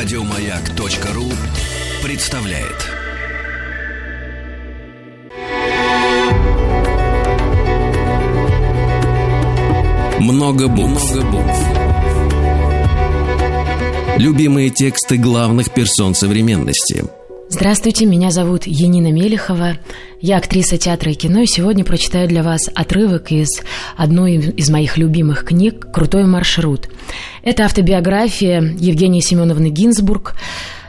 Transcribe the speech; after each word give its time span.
Радиомаяк.ру 0.00 1.24
представляет. 2.06 2.86
Много 10.20 10.68
букв. 10.68 11.12
Любимые 14.18 14.70
тексты 14.70 15.16
главных 15.16 15.74
персон 15.74 16.14
современности– 16.14 17.04
Здравствуйте, 17.50 18.04
меня 18.04 18.30
зовут 18.30 18.66
Енина 18.66 19.10
Мелехова. 19.10 19.78
Я 20.20 20.36
актриса 20.36 20.76
театра 20.76 21.12
и 21.12 21.14
кино, 21.14 21.40
и 21.40 21.46
сегодня 21.46 21.82
прочитаю 21.82 22.28
для 22.28 22.42
вас 22.42 22.68
отрывок 22.74 23.32
из 23.32 23.62
одной 23.96 24.36
из 24.36 24.68
моих 24.68 24.98
любимых 24.98 25.46
книг 25.46 25.90
«Крутой 25.90 26.24
маршрут». 26.26 26.90
Это 27.42 27.64
автобиография 27.64 28.60
Евгении 28.60 29.20
Семеновны 29.20 29.70
Гинзбург, 29.70 30.34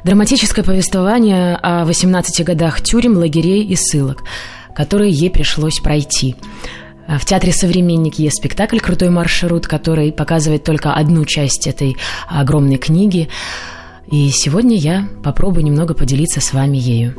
драматическое 0.04 0.66
повествование 0.66 1.56
о 1.56 1.86
18 1.86 2.46
годах 2.46 2.82
тюрем, 2.82 3.16
лагерей 3.18 3.64
и 3.64 3.78
ссылок, 3.78 4.26
которые 4.76 5.14
ей 5.14 5.30
пришлось 5.30 5.80
пройти. 5.80 6.36
В 7.08 7.24
театре 7.24 7.54
«Современник» 7.54 8.20
есть 8.20 8.36
спектакль 8.36 8.80
«Крутой 8.80 9.12
маршрут», 9.12 9.66
который 9.66 10.12
показывает 10.12 10.66
только 10.66 10.94
одну 10.94 11.24
часть 11.24 11.68
этой 11.68 11.96
огромной 12.28 12.78
книги– 12.78 13.30
и 14.12 14.30
сегодня 14.32 14.76
я 14.76 15.08
попробую 15.24 15.64
немного 15.64 15.94
поделиться 15.94 16.42
с 16.42 16.54
вами 16.54 16.78
ею. 16.78 17.16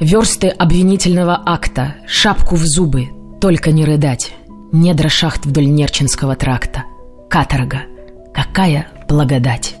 Версты 0.00 0.48
обвинительного 0.48 1.40
акта, 1.46 1.94
шапку 2.06 2.56
в 2.56 2.64
зубы, 2.64 3.08
только 3.40 3.70
не 3.70 3.84
рыдать. 3.84 4.34
Недра 4.72 5.08
шахт 5.08 5.46
вдоль 5.46 5.66
Нерчинского 5.66 6.34
тракта. 6.34 6.84
Каторга. 7.28 7.82
Какая 8.34 8.88
благодать. 9.08 9.76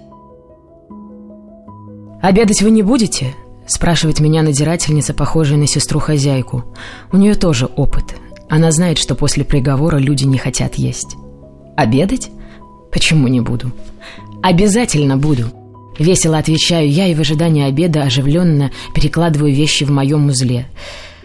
«Обедать 2.20 2.62
вы 2.62 2.70
не 2.70 2.82
будете?»– 2.82 3.34
спрашивает 3.66 4.20
меня 4.20 4.42
надирательница, 4.42 5.12
похожая 5.12 5.58
на 5.58 5.66
сестру-хозяйку. 5.66 6.64
У 7.10 7.16
нее 7.16 7.34
тоже 7.34 7.66
опыт. 7.66 8.14
Она 8.48 8.70
знает, 8.70 8.98
что 8.98 9.16
после 9.16 9.44
приговора 9.44 9.96
люди 9.96 10.24
не 10.24 10.38
хотят 10.38 10.76
есть. 10.76 11.16
«Обедать? 11.76 12.30
Почему 12.92 13.26
не 13.26 13.40
буду?» 13.40 13.72
«Обязательно 14.42 15.16
буду!» 15.16 15.52
Весело 15.98 16.38
отвечаю 16.38 16.90
я 16.90 17.06
и 17.06 17.14
в 17.14 17.20
ожидании 17.20 17.64
обеда 17.64 18.02
оживленно 18.02 18.72
перекладываю 18.94 19.54
вещи 19.54 19.84
в 19.84 19.90
моем 19.90 20.28
узле. 20.28 20.66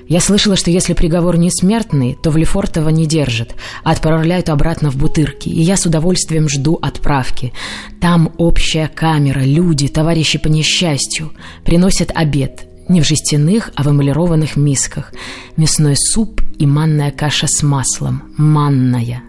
Я 0.08 0.22
слышала, 0.22 0.56
что 0.56 0.72
если 0.72 0.94
приговор 0.94 1.38
не 1.38 1.50
смертный, 1.52 2.18
то 2.22 2.30
в 2.30 2.38
Лефортово 2.38 2.90
не 2.90 3.06
держат, 3.06 3.56
а 3.84 3.92
отправляют 3.92 4.50
обратно 4.50 4.90
в 4.90 4.96
Бутырки, 4.96 5.50
и 5.50 5.62
я 5.62 5.76
с 5.76 5.86
удовольствием 5.86 6.48
жду 6.48 6.80
отправки. 6.82 7.52
Там 8.00 8.32
общая 8.38 8.88
камера, 8.88 9.42
люди, 9.42 9.90
товарищи 9.90 10.38
по 10.38 10.48
несчастью. 10.48 11.34
Приносят 11.66 12.12
обед. 12.16 12.68
Не 12.88 13.02
в 13.02 13.06
жестяных, 13.06 13.72
а 13.76 13.84
в 13.84 13.92
эмалированных 13.92 14.56
мисках. 14.56 15.12
Мясной 15.58 15.96
суп 15.98 16.42
и 16.58 16.66
манная 16.66 17.12
каша 17.12 17.48
с 17.48 17.62
маслом. 17.62 18.24
Манная. 18.38 19.24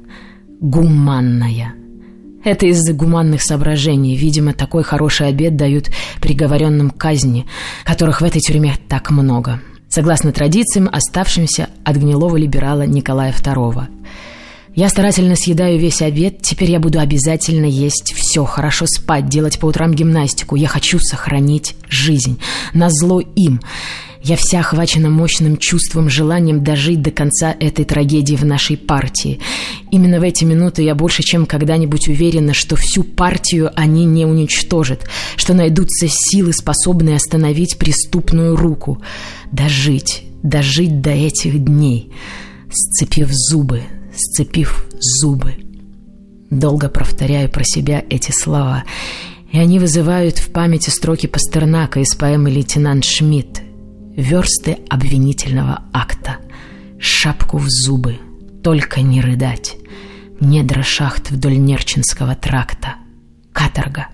Гуманная. 0.60 1.74
Это 2.44 2.66
из-за 2.66 2.92
гуманных 2.92 3.42
соображений. 3.42 4.16
Видимо, 4.16 4.52
такой 4.52 4.82
хороший 4.82 5.28
обед 5.28 5.56
дают 5.56 5.90
приговоренным 6.20 6.90
к 6.90 6.96
казни, 6.96 7.46
которых 7.84 8.20
в 8.20 8.24
этой 8.24 8.40
тюрьме 8.40 8.76
так 8.88 9.10
много. 9.10 9.60
Согласно 9.88 10.32
традициям, 10.32 10.88
оставшимся 10.92 11.68
от 11.84 11.96
гнилого 11.96 12.36
либерала 12.36 12.82
Николая 12.82 13.32
II. 13.32 13.86
Я 14.78 14.88
старательно 14.88 15.34
съедаю 15.34 15.76
весь 15.76 16.02
обед, 16.02 16.40
теперь 16.40 16.70
я 16.70 16.78
буду 16.78 17.00
обязательно 17.00 17.64
есть 17.64 18.14
все, 18.14 18.44
хорошо 18.44 18.86
спать, 18.86 19.28
делать 19.28 19.58
по 19.58 19.66
утрам 19.66 19.92
гимнастику. 19.92 20.54
Я 20.54 20.68
хочу 20.68 21.00
сохранить 21.00 21.74
жизнь. 21.88 22.38
Назло 22.74 23.18
им. 23.18 23.60
Я 24.22 24.36
вся 24.36 24.60
охвачена 24.60 25.10
мощным 25.10 25.56
чувством, 25.56 26.08
желанием 26.08 26.62
дожить 26.62 27.02
до 27.02 27.10
конца 27.10 27.56
этой 27.58 27.84
трагедии 27.84 28.36
в 28.36 28.44
нашей 28.44 28.76
партии. 28.76 29.40
Именно 29.90 30.20
в 30.20 30.22
эти 30.22 30.44
минуты 30.44 30.84
я 30.84 30.94
больше 30.94 31.24
чем 31.24 31.44
когда-нибудь 31.44 32.06
уверена, 32.06 32.54
что 32.54 32.76
всю 32.76 33.02
партию 33.02 33.72
они 33.74 34.04
не 34.04 34.26
уничтожат, 34.26 35.10
что 35.34 35.54
найдутся 35.54 36.06
силы, 36.08 36.52
способные 36.52 37.16
остановить 37.16 37.78
преступную 37.78 38.54
руку. 38.54 39.02
Дожить, 39.50 40.22
дожить 40.44 41.00
до 41.00 41.10
этих 41.10 41.58
дней, 41.64 42.12
сцепив 42.70 43.28
зубы, 43.32 43.82
сцепив 44.18 44.86
зубы. 45.00 45.54
Долго 46.50 46.88
повторяю 46.88 47.50
про 47.50 47.64
себя 47.64 48.04
эти 48.10 48.30
слова, 48.30 48.84
и 49.52 49.58
они 49.58 49.78
вызывают 49.78 50.38
в 50.38 50.50
памяти 50.50 50.90
строки 50.90 51.26
Пастернака 51.26 52.00
из 52.00 52.14
поэмы 52.14 52.50
«Лейтенант 52.50 53.04
Шмидт», 53.04 53.62
версты 54.16 54.78
обвинительного 54.88 55.82
акта, 55.92 56.38
шапку 56.98 57.58
в 57.58 57.68
зубы, 57.68 58.18
только 58.62 59.00
не 59.00 59.20
рыдать, 59.20 59.76
недра 60.40 60.82
шахт 60.82 61.30
вдоль 61.30 61.58
Нерчинского 61.58 62.34
тракта, 62.34 62.96
каторга, 63.52 64.08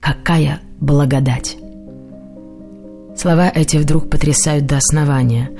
какая 0.00 0.60
благодать. 0.80 1.56
Слова 3.16 3.50
эти 3.54 3.76
вдруг 3.76 4.08
потрясают 4.08 4.64
до 4.64 4.78
основания. 4.78 5.50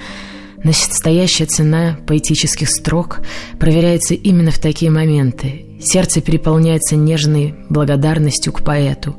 Настоящая 0.62 1.46
цена 1.46 1.98
поэтических 2.06 2.68
строк 2.68 3.20
проверяется 3.58 4.14
именно 4.14 4.50
в 4.50 4.58
такие 4.58 4.90
моменты. 4.90 5.64
Сердце 5.80 6.20
переполняется 6.20 6.96
нежной 6.96 7.54
благодарностью 7.70 8.52
к 8.52 8.62
поэту. 8.62 9.16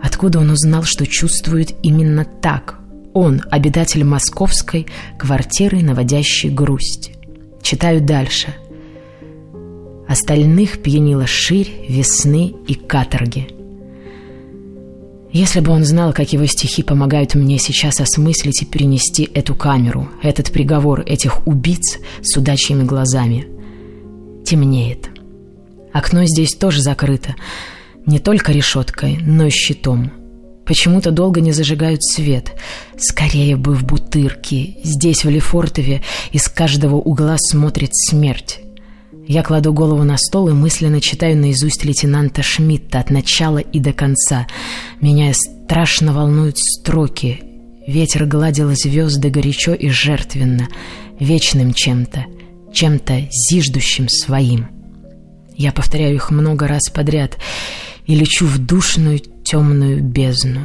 Откуда 0.00 0.38
он 0.38 0.50
узнал, 0.50 0.84
что 0.84 1.06
чувствует 1.06 1.74
именно 1.82 2.24
так, 2.24 2.78
он– 3.12 3.42
обитатель 3.50 4.04
московской 4.04 4.86
квартиры, 5.18 5.82
наводящей 5.82 6.50
грусть. 6.50 7.10
Читаю 7.62 8.00
дальше. 8.00 8.54
Остальных 10.06 10.82
пьянила 10.82 11.26
ширь, 11.26 11.84
весны 11.88 12.54
и 12.68 12.74
каторги. 12.74 13.57
Если 15.30 15.60
бы 15.60 15.72
он 15.72 15.84
знал, 15.84 16.12
как 16.12 16.32
его 16.32 16.46
стихи 16.46 16.82
помогают 16.82 17.34
мне 17.34 17.58
сейчас 17.58 18.00
осмыслить 18.00 18.62
и 18.62 18.66
перенести 18.66 19.28
эту 19.34 19.54
камеру, 19.54 20.08
этот 20.22 20.50
приговор 20.50 21.02
этих 21.02 21.46
убийц 21.46 21.98
с 22.22 22.36
удачьими 22.36 22.84
глазами. 22.84 23.46
Темнеет. 24.44 25.10
Окно 25.92 26.24
здесь 26.24 26.54
тоже 26.54 26.80
закрыто. 26.80 27.34
Не 28.06 28.18
только 28.18 28.52
решеткой, 28.52 29.18
но 29.20 29.46
и 29.46 29.50
щитом. 29.50 30.10
Почему-то 30.64 31.10
долго 31.10 31.40
не 31.40 31.52
зажигают 31.52 32.02
свет. 32.04 32.52
Скорее 32.98 33.56
бы 33.56 33.74
в 33.74 33.84
Бутырке. 33.84 34.76
Здесь, 34.82 35.24
в 35.24 35.28
Лефортове, 35.28 36.02
из 36.30 36.48
каждого 36.48 36.96
угла 36.96 37.36
смотрит 37.38 37.90
смерть. 37.92 38.60
Я 39.28 39.42
кладу 39.42 39.74
голову 39.74 40.04
на 40.04 40.16
стол 40.16 40.48
и 40.48 40.54
мысленно 40.54 41.02
читаю 41.02 41.36
наизусть 41.36 41.84
лейтенанта 41.84 42.42
Шмидта 42.42 42.98
от 42.98 43.10
начала 43.10 43.58
и 43.58 43.78
до 43.78 43.92
конца. 43.92 44.46
Меня 45.02 45.34
страшно 45.34 46.14
волнуют 46.14 46.56
строки. 46.56 47.42
Ветер 47.86 48.24
гладил 48.24 48.70
звезды 48.74 49.28
горячо 49.28 49.74
и 49.74 49.90
жертвенно, 49.90 50.68
вечным 51.20 51.74
чем-то, 51.74 52.24
чем-то 52.72 53.28
зиждущим 53.30 54.08
своим. 54.08 54.68
Я 55.54 55.72
повторяю 55.72 56.14
их 56.14 56.30
много 56.30 56.66
раз 56.66 56.88
подряд 56.88 57.36
и 58.06 58.14
лечу 58.14 58.46
в 58.46 58.56
душную 58.56 59.18
темную 59.18 60.02
бездну. 60.02 60.60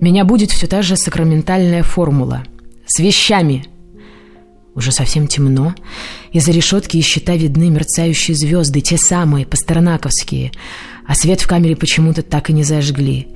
Меня 0.00 0.24
будет 0.24 0.50
все 0.50 0.66
та 0.66 0.80
же 0.80 0.96
сакраментальная 0.96 1.82
формула. 1.82 2.42
С 2.86 3.00
вещами. 3.00 3.66
Уже 4.74 4.90
совсем 4.90 5.28
темно. 5.28 5.74
Из-за 6.32 6.50
решетки 6.50 6.96
и 6.96 7.00
щита 7.00 7.36
видны 7.36 7.70
мерцающие 7.70 8.36
звезды, 8.36 8.80
те 8.80 8.96
самые, 8.96 9.46
пастернаковские. 9.46 10.50
А 11.06 11.14
свет 11.14 11.40
в 11.40 11.46
камере 11.46 11.76
почему-то 11.76 12.22
так 12.22 12.50
и 12.50 12.52
не 12.52 12.64
зажгли. 12.64 13.28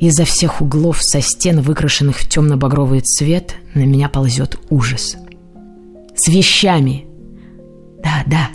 Из-за 0.00 0.24
всех 0.24 0.60
углов 0.60 0.98
со 1.00 1.22
стен, 1.22 1.60
выкрашенных 1.60 2.18
в 2.18 2.28
темно-багровый 2.28 3.00
цвет, 3.00 3.54
на 3.74 3.86
меня 3.86 4.08
ползет 4.08 4.58
ужас. 4.68 5.16
С 6.14 6.28
вещами. 6.28 7.06
Да, 8.02 8.24
да, 8.26 8.50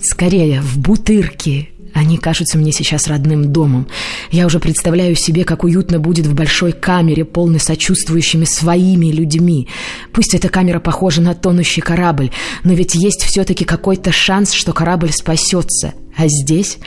скорее, 0.00 0.60
в 0.60 0.78
бутырке, 0.78 1.70
они 1.94 2.16
кажутся 2.16 2.58
мне 2.58 2.72
сейчас 2.72 3.06
родным 3.06 3.52
домом. 3.52 3.86
Я 4.30 4.46
уже 4.46 4.60
представляю 4.60 5.14
себе, 5.14 5.44
как 5.44 5.64
уютно 5.64 5.98
будет 5.98 6.26
в 6.26 6.34
большой 6.34 6.72
камере, 6.72 7.24
полной 7.24 7.60
сочувствующими 7.60 8.44
своими 8.44 9.06
людьми. 9.06 9.68
Пусть 10.12 10.34
эта 10.34 10.48
камера 10.48 10.80
похожа 10.80 11.20
на 11.20 11.34
тонущий 11.34 11.82
корабль, 11.82 12.30
но 12.64 12.72
ведь 12.72 12.94
есть 12.94 13.22
все-таки 13.22 13.64
какой-то 13.64 14.10
шанс, 14.10 14.52
что 14.52 14.72
корабль 14.72 15.12
спасется. 15.12 15.92
А 16.16 16.26
здесь, 16.28 16.78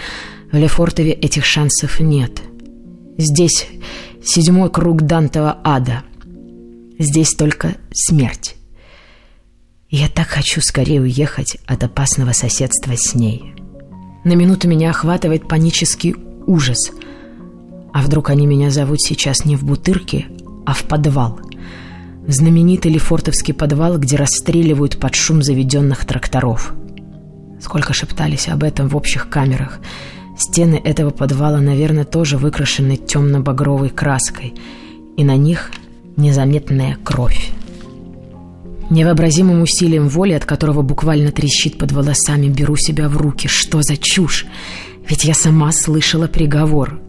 в 0.51 0.57
Лефортове, 0.57 1.11
этих 1.11 1.45
шансов 1.45 1.99
нет. 1.99 2.41
Здесь 3.17 3.67
седьмой 4.23 4.71
круг 4.71 5.03
Дантова 5.03 5.59
ада. 5.63 6.03
Здесь 6.97 7.33
только 7.35 7.75
смерть. 7.93 8.55
я 9.89 10.09
так 10.09 10.27
хочу 10.27 10.61
скорее 10.61 11.01
уехать 11.01 11.57
от 11.67 11.83
опасного 11.83 12.31
соседства 12.31 12.93
с 12.95 13.13
ней». 13.13 13.54
На 14.25 14.33
минуту 14.33 14.67
меня 14.67 14.89
охватывает 14.89 15.47
панический 15.47 16.15
ужас. 16.47 16.91
А 17.93 18.01
вдруг 18.01 18.31
они 18.31 18.47
меня 18.47 18.71
зовут 18.71 18.99
сейчас 18.99 19.45
не 19.45 19.55
в 19.55 19.63
Бутырке, 19.63 20.25
а 20.65 20.73
в 20.73 20.81
подвал? 20.81 21.39
В 22.25 22.31
знаменитый 22.31 22.91
Лефортовский 22.91 23.53
подвал, 23.53 23.99
где 23.99 24.15
расстреливают 24.15 24.99
под 24.99 25.13
шум 25.13 25.43
заведенных 25.43 26.05
тракторов. 26.05 26.73
Сколько 27.61 27.93
шептались 27.93 28.47
об 28.47 28.63
этом 28.63 28.89
в 28.89 28.97
общих 28.97 29.29
камерах. 29.29 29.77
Стены 30.39 30.81
этого 30.83 31.11
подвала, 31.11 31.59
наверное, 31.59 32.03
тоже 32.03 32.39
выкрашены 32.39 32.97
темно-багровой 32.97 33.89
краской, 33.89 34.55
и 35.17 35.23
на 35.23 35.37
них 35.37 35.69
незаметная 36.17 36.97
кровь. 37.03 37.51
Невообразимым 38.89 39.61
усилием 39.61 40.07
воли, 40.07 40.33
от 40.33 40.45
которого 40.45 40.81
буквально 40.81 41.31
трещит 41.31 41.77
под 41.77 41.91
волосами, 41.91 42.47
беру 42.47 42.75
себя 42.75 43.09
в 43.09 43.17
руки. 43.17 43.47
Что 43.47 43.81
за 43.81 43.97
чушь? 43.97 44.45
Ведь 45.07 45.25
я 45.25 45.33
сама 45.33 45.71
слышала 45.71 46.27
приговор. 46.27 46.99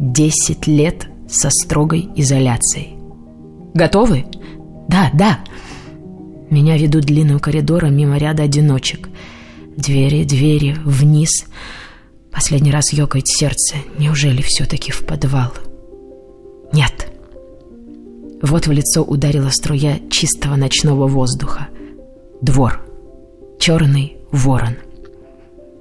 Десять 0.00 0.66
лет 0.66 1.08
со 1.28 1.50
строгой 1.50 2.08
изоляцией. 2.16 2.96
Готовы? 3.74 4.24
Да, 4.88 5.10
да. 5.12 5.40
Меня 6.50 6.78
ведут 6.78 7.04
длинным 7.04 7.38
коридором 7.38 7.94
мимо 7.96 8.16
ряда 8.16 8.44
одиночек. 8.44 9.08
Двери, 9.76 10.24
двери, 10.24 10.76
вниз. 10.84 11.44
Последний 12.32 12.70
раз 12.70 12.92
ёкает 12.92 13.26
сердце. 13.26 13.76
Неужели 13.98 14.40
все-таки 14.42 14.92
в 14.92 15.04
подвал? 15.04 15.52
Нет. 16.72 17.12
Вот 18.48 18.68
в 18.68 18.70
лицо 18.70 19.02
ударила 19.02 19.50
струя 19.50 19.98
чистого 20.08 20.54
ночного 20.54 21.08
воздуха. 21.08 21.66
Двор. 22.40 22.80
Черный 23.58 24.18
ворон. 24.30 24.76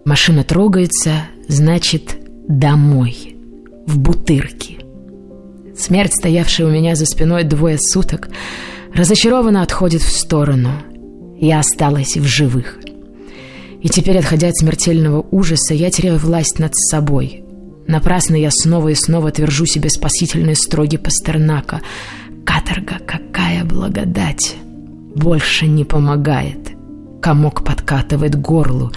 Машина 0.04 0.44
трогается, 0.44 1.28
значит, 1.48 2.18
домой. 2.48 3.36
В 3.86 4.00
бутырке. 4.00 4.78
Смерть, 5.78 6.16
стоявшая 6.16 6.66
у 6.66 6.72
меня 6.72 6.96
за 6.96 7.06
спиной 7.06 7.44
двое 7.44 7.78
суток, 7.78 8.30
разочарованно 8.96 9.62
отходит 9.62 10.02
в 10.02 10.12
сторону. 10.12 10.72
Я 11.40 11.60
осталась 11.60 12.18
в 12.18 12.24
живых. 12.24 12.80
И 13.84 13.90
теперь, 13.90 14.18
отходя 14.18 14.48
от 14.48 14.58
смертельного 14.58 15.24
ужаса, 15.30 15.76
я 15.76 15.92
теряю 15.92 16.18
власть 16.18 16.58
над 16.58 16.76
собой. 16.76 17.44
Напрасно 17.86 18.34
я 18.34 18.50
снова 18.50 18.90
и 18.90 18.96
снова 18.96 19.30
твержу 19.30 19.68
себе 19.68 19.92
спасительные 19.92 20.56
строги 20.56 20.98
Пастернака— 20.98 21.82
Каторга, 22.46 23.00
какая 23.06 23.66
благодать! 23.66 24.56
Больше 25.16 25.66
не 25.68 25.84
помогает. 25.84 26.74
Комок 27.22 27.64
подкатывает 27.64 28.40
горлу 28.40 28.92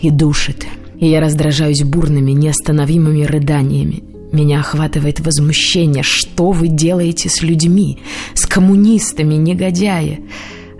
и 0.00 0.10
душит. 0.10 0.66
И 0.98 1.06
я 1.06 1.20
раздражаюсь 1.20 1.84
бурными, 1.84 2.32
неостановимыми 2.32 3.22
рыданиями. 3.22 4.02
Меня 4.32 4.60
охватывает 4.60 5.20
возмущение. 5.20 6.02
Что 6.02 6.50
вы 6.50 6.68
делаете 6.68 7.28
с 7.28 7.42
людьми? 7.42 7.98
С 8.34 8.46
коммунистами, 8.46 9.34
негодяи? 9.34 10.20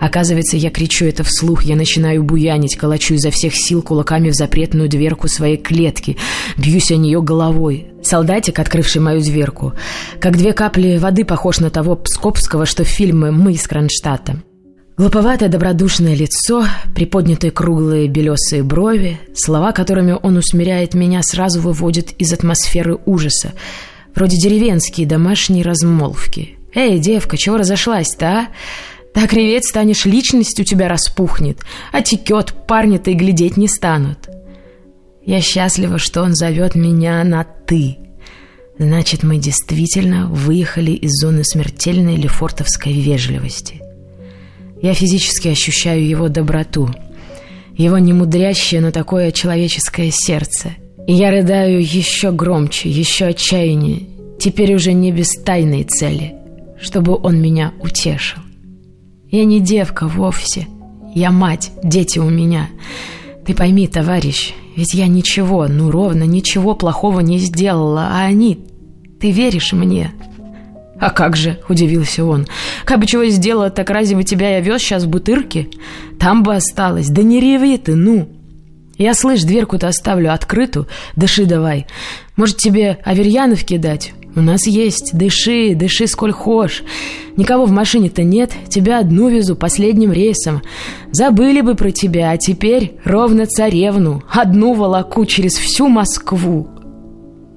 Оказывается, 0.01 0.57
я 0.57 0.71
кричу 0.71 1.07
это 1.07 1.25
вслух, 1.25 1.65
я 1.65 1.75
начинаю 1.75 2.23
буянить, 2.23 2.77
колочу 2.77 3.15
изо 3.15 3.31
всех 3.31 3.57
сил 3.57 3.83
кулаками 3.83 4.31
в 4.31 4.35
запретную 4.35 4.89
дверку 4.89 5.27
своей 5.29 5.57
клетки, 5.57 6.17
бьюсь 6.57 6.93
о 6.93 6.97
нее 6.97 7.21
головой. 7.21 7.89
Солдатик, 8.09 8.59
открывший 8.59 9.03
мою 9.03 9.21
дверку, 9.21 9.75
как 10.19 10.39
две 10.39 10.55
капли 10.55 10.97
воды 10.97 11.27
похож 11.27 11.61
на 11.61 11.69
того 11.69 11.95
Пскопского, 11.95 12.65
что 12.65 12.85
в 12.85 12.89
фильме 12.89 13.31
«Мы 13.31 13.53
из 13.53 13.67
Кронштадта». 13.67 14.43
Глуповатое 14.97 15.51
добродушное 15.51 16.15
лицо, 16.15 16.65
приподнятые 16.95 17.51
круглые 17.51 18.09
белесые 18.09 18.63
брови, 18.63 19.21
слова, 19.35 19.73
которыми 19.73 20.17
он 20.23 20.39
усмиряет 20.39 20.95
меня, 20.95 21.23
сразу 21.23 21.61
выводят 21.61 22.13
из 22.13 22.33
атмосферы 22.33 22.99
ужаса, 23.05 23.53
вроде 24.15 24.39
деревенские 24.39 25.07
домашние 25.07 25.63
размолвки. 25.63 26.57
«Эй, 26.75 26.99
девка, 26.99 27.37
чего 27.37 27.59
разошлась-то, 27.59 28.27
а?» 28.27 28.49
Так 29.13 29.33
реветь 29.33 29.67
станешь, 29.67 30.05
личность 30.05 30.61
у 30.61 30.65
тебя 30.65 30.89
распухнет, 30.89 31.59
а 31.93 32.03
текет, 32.03 32.55
парни-то 32.67 33.11
и 33.11 33.15
глядеть 33.15 33.57
не 33.57 33.67
станут. 33.67 34.29
Я 35.29 35.43
счастлива, 35.43 35.99
что 35.99 36.23
он 36.23 36.35
зовет 36.35 36.75
меня 36.75 37.23
на 37.23 37.45
«ты». 37.45 37.99
Значит, 38.79 39.23
мы 39.25 39.37
действительно 39.37 40.27
выехали 40.27 40.93
из 40.93 41.11
зоны 41.21 41.45
смертельной 41.45 42.17
лефортовской 42.17 42.95
вежливости. 42.95 43.83
Я 44.81 44.95
физически 44.95 45.49
ощущаю 45.49 46.09
его 46.09 46.31
доброту, 46.31 46.89
его 47.77 47.99
немудрящее, 47.99 48.81
но 48.81 48.91
такое 48.91 49.31
человеческое 49.31 50.11
сердце. 50.11 50.71
И 51.07 51.13
я 51.13 51.31
рыдаю 51.31 51.83
еще 51.83 52.33
громче, 52.33 52.89
еще 52.89 53.27
отчаяннее, 53.27 54.07
теперь 54.41 54.75
уже 54.75 54.95
не 54.95 55.13
без 55.13 55.29
тайной 55.45 55.85
цели, 55.85 56.37
чтобы 56.81 57.15
он 57.15 57.39
меня 57.39 57.75
утешил. 57.83 58.41
Я 59.31 59.45
не 59.45 59.61
девка 59.61 60.09
вовсе. 60.09 60.69
Я 61.15 61.31
мать, 61.33 61.71
дети 61.83 62.19
у 62.19 62.31
меня. 62.31 62.71
Ты 63.49 63.55
пойми, 63.55 63.89
товарищ, 63.89 64.53
ведь 64.77 64.93
я 64.93 65.07
ничего, 65.07 65.69
ну 65.69 65.91
ровно 65.91 66.25
ничего 66.25 66.75
плохого 66.75 67.21
не 67.21 67.39
сделала, 67.39 68.09
а 68.13 68.27
они... 68.27 68.67
Ты 69.19 69.31
веришь 69.31 69.73
мне?» 69.73 70.13
«А 71.01 71.09
как 71.09 71.35
же?»– 71.35 71.59
удивился 71.71 72.27
он. 72.27 72.47
«Как 72.85 73.01
бы 73.01 73.07
чего 73.07 73.25
сделала, 73.25 73.71
так 73.71 73.89
разве 73.89 74.17
бы 74.17 74.23
тебя 74.23 74.51
я 74.57 74.61
вез 74.61 74.83
сейчас 74.83 75.05
в 75.05 75.09
бутырке? 75.09 75.69
Там 76.21 76.43
бы 76.43 76.55
осталось. 76.55 77.09
Да 77.09 77.23
не 77.23 77.41
реви 77.41 77.79
ты, 77.79 77.95
ну!» 77.95 78.29
«Я, 78.99 79.15
слышь, 79.15 79.45
дверку-то 79.45 79.89
оставлю 79.89 80.35
открытую. 80.35 80.87
Дыши 81.17 81.47
давай. 81.47 81.87
Может, 82.37 82.59
тебе 82.59 82.99
Аверьяновки 83.03 83.79
дать? 83.79 84.13
У 84.39 84.41
нас 84.41 84.69
есть. 84.69 85.19
Дыши, 85.19 85.75
дыши 85.75 86.07
сколь 86.07 86.31
хошь. 86.31 86.85
Никого 87.37 87.65
в 87.65 87.73
машине-то 87.73 88.23
нет. 88.23 88.53
Тебя 88.69 89.01
одну 89.01 89.29
везу 89.29 89.57
последним 89.57 90.13
рейсом. 90.13 90.63
Забыли 91.11 91.61
бы 91.61 91.75
про 91.75 91.91
тебя, 91.91 92.31
а 92.31 92.37
теперь 92.37 92.93
ровно 93.05 93.47
царевну. 93.47 94.23
Одну 94.31 94.75
волоку 94.75 95.27
через 95.27 95.55
всю 95.55 95.89
Москву. 95.89 96.69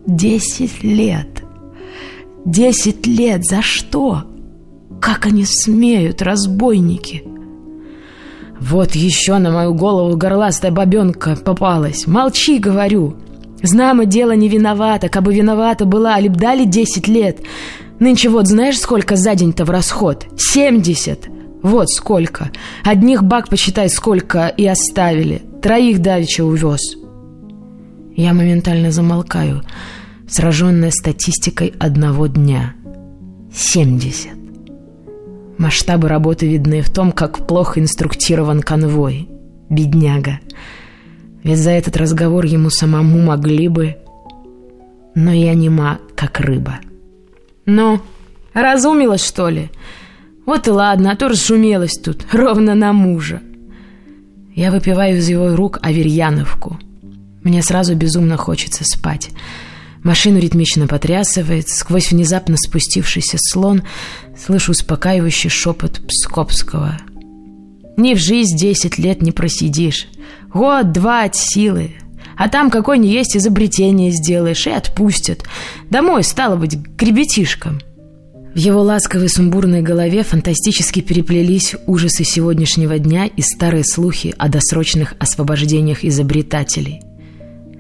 Десять 0.08 0.82
лет. 0.82 1.44
Десять 2.46 3.06
лет. 3.06 3.46
За 3.46 3.62
что? 3.62 4.24
Как 5.00 5.28
они 5.28 5.46
смеют, 5.46 6.24
разбойники? 6.24 7.24
Вот 8.60 8.96
еще 8.96 9.38
на 9.38 9.52
мою 9.52 9.76
голову 9.76 10.18
горластая 10.18 10.72
бабенка 10.72 11.36
попалась. 11.36 12.08
Молчи, 12.08 12.58
говорю. 12.58 13.18
Знамо 13.64 14.06
дело 14.06 14.32
не 14.32 14.50
виновата, 14.50 15.10
кабы 15.10 15.34
виновата 15.34 15.86
была, 15.86 16.20
ли 16.20 16.30
б 16.30 16.36
дали 16.36 16.66
десять 16.66 17.08
лет. 17.08 17.40
Нынче 18.00 18.30
вот 18.30 18.48
знаешь, 18.48 18.80
сколько 18.80 19.16
за 19.16 19.36
день-то 19.36 19.66
в 19.66 19.70
расход? 19.70 20.26
Семьдесят. 20.38 21.28
Вот 21.62 21.90
сколько. 21.90 22.50
Одних 22.84 23.24
бак, 23.24 23.50
почитай, 23.50 23.90
сколько 23.90 24.48
и 24.48 24.66
оставили. 24.66 25.44
Троих 25.62 26.02
давеча 26.02 26.44
увез. 26.44 26.82
Я 28.16 28.34
моментально 28.34 28.92
замолкаю, 28.92 29.62
сраженная 30.28 30.92
статистикой 30.92 31.74
одного 31.80 32.26
дня. 32.26 32.74
Семьдесят. 33.54 34.34
Масштабы 35.60 36.08
работы 36.08 36.48
видны 36.48 36.82
в 36.82 36.90
том, 36.90 37.12
как 37.12 37.46
плохо 37.46 37.80
инструктирован 37.80 38.62
конвой. 38.62 39.30
Бедняга. 39.70 40.40
Ведь 41.44 41.58
за 41.58 41.72
этот 41.72 41.98
разговор 41.98 42.46
ему 42.46 42.70
самому 42.70 43.22
могли 43.22 43.68
бы... 43.68 43.98
Но 45.14 45.34
я 45.34 45.54
нема, 45.54 46.00
как 46.16 46.40
рыба. 46.40 46.80
Ну, 47.66 48.00
разумилась, 48.54 49.26
что 49.26 49.50
ли? 49.50 49.70
Вот 50.46 50.68
и 50.68 50.72
ладно, 50.72 51.12
а 51.12 51.16
то 51.16 51.28
разшумелась 51.28 51.98
тут, 51.98 52.26
ровно 52.32 52.76
на 52.76 52.94
мужа. 52.94 53.42
Я 54.56 54.72
выпиваю 54.72 55.18
из 55.18 55.28
его 55.28 55.56
рук 55.56 55.80
аверьяновку. 55.82 56.80
Мне 57.44 57.62
сразу 57.62 57.96
безумно 57.96 58.38
хочется 58.38 58.84
спать. 58.84 59.32
Машину 60.04 60.40
ритмично 60.40 60.88
потрясывает, 60.88 61.70
сквозь 61.70 62.12
внезапно 62.12 62.58
спустившийся 62.58 63.38
слон 63.40 63.84
слышу 64.38 64.72
успокаивающий 64.72 65.50
шепот 65.50 66.02
Пскопского. 66.08 66.98
«Ни 67.98 68.16
в 68.16 68.18
жизнь 68.18 68.58
десять 68.58 68.98
лет 68.98 69.22
не 69.22 69.32
просидишь. 69.32 70.08
Год-два 70.54 71.24
от 71.24 71.36
силы. 71.36 71.92
А 72.38 72.50
там 72.50 72.70
какое 72.70 72.98
не 72.98 73.10
есть 73.10 73.38
изобретение 73.38 74.12
сделаешь 74.12 74.68
и 74.68 74.72
отпустят. 74.72 75.44
Домой, 75.90 76.24
стало 76.24 76.56
быть, 76.56 76.78
к 76.98 77.02
ребятишкам». 77.04 77.80
В 78.54 78.58
его 78.58 78.82
ласковой 78.82 79.30
сумбурной 79.30 79.82
голове 79.82 80.24
фантастически 80.24 81.00
переплелись 81.00 81.76
ужасы 81.88 82.26
сегодняшнего 82.26 83.00
дня 83.00 83.26
и 83.26 83.42
старые 83.42 83.86
слухи 83.86 84.36
о 84.38 84.50
досрочных 84.50 85.14
освобождениях 85.20 86.04
изобретателей. 86.04 87.02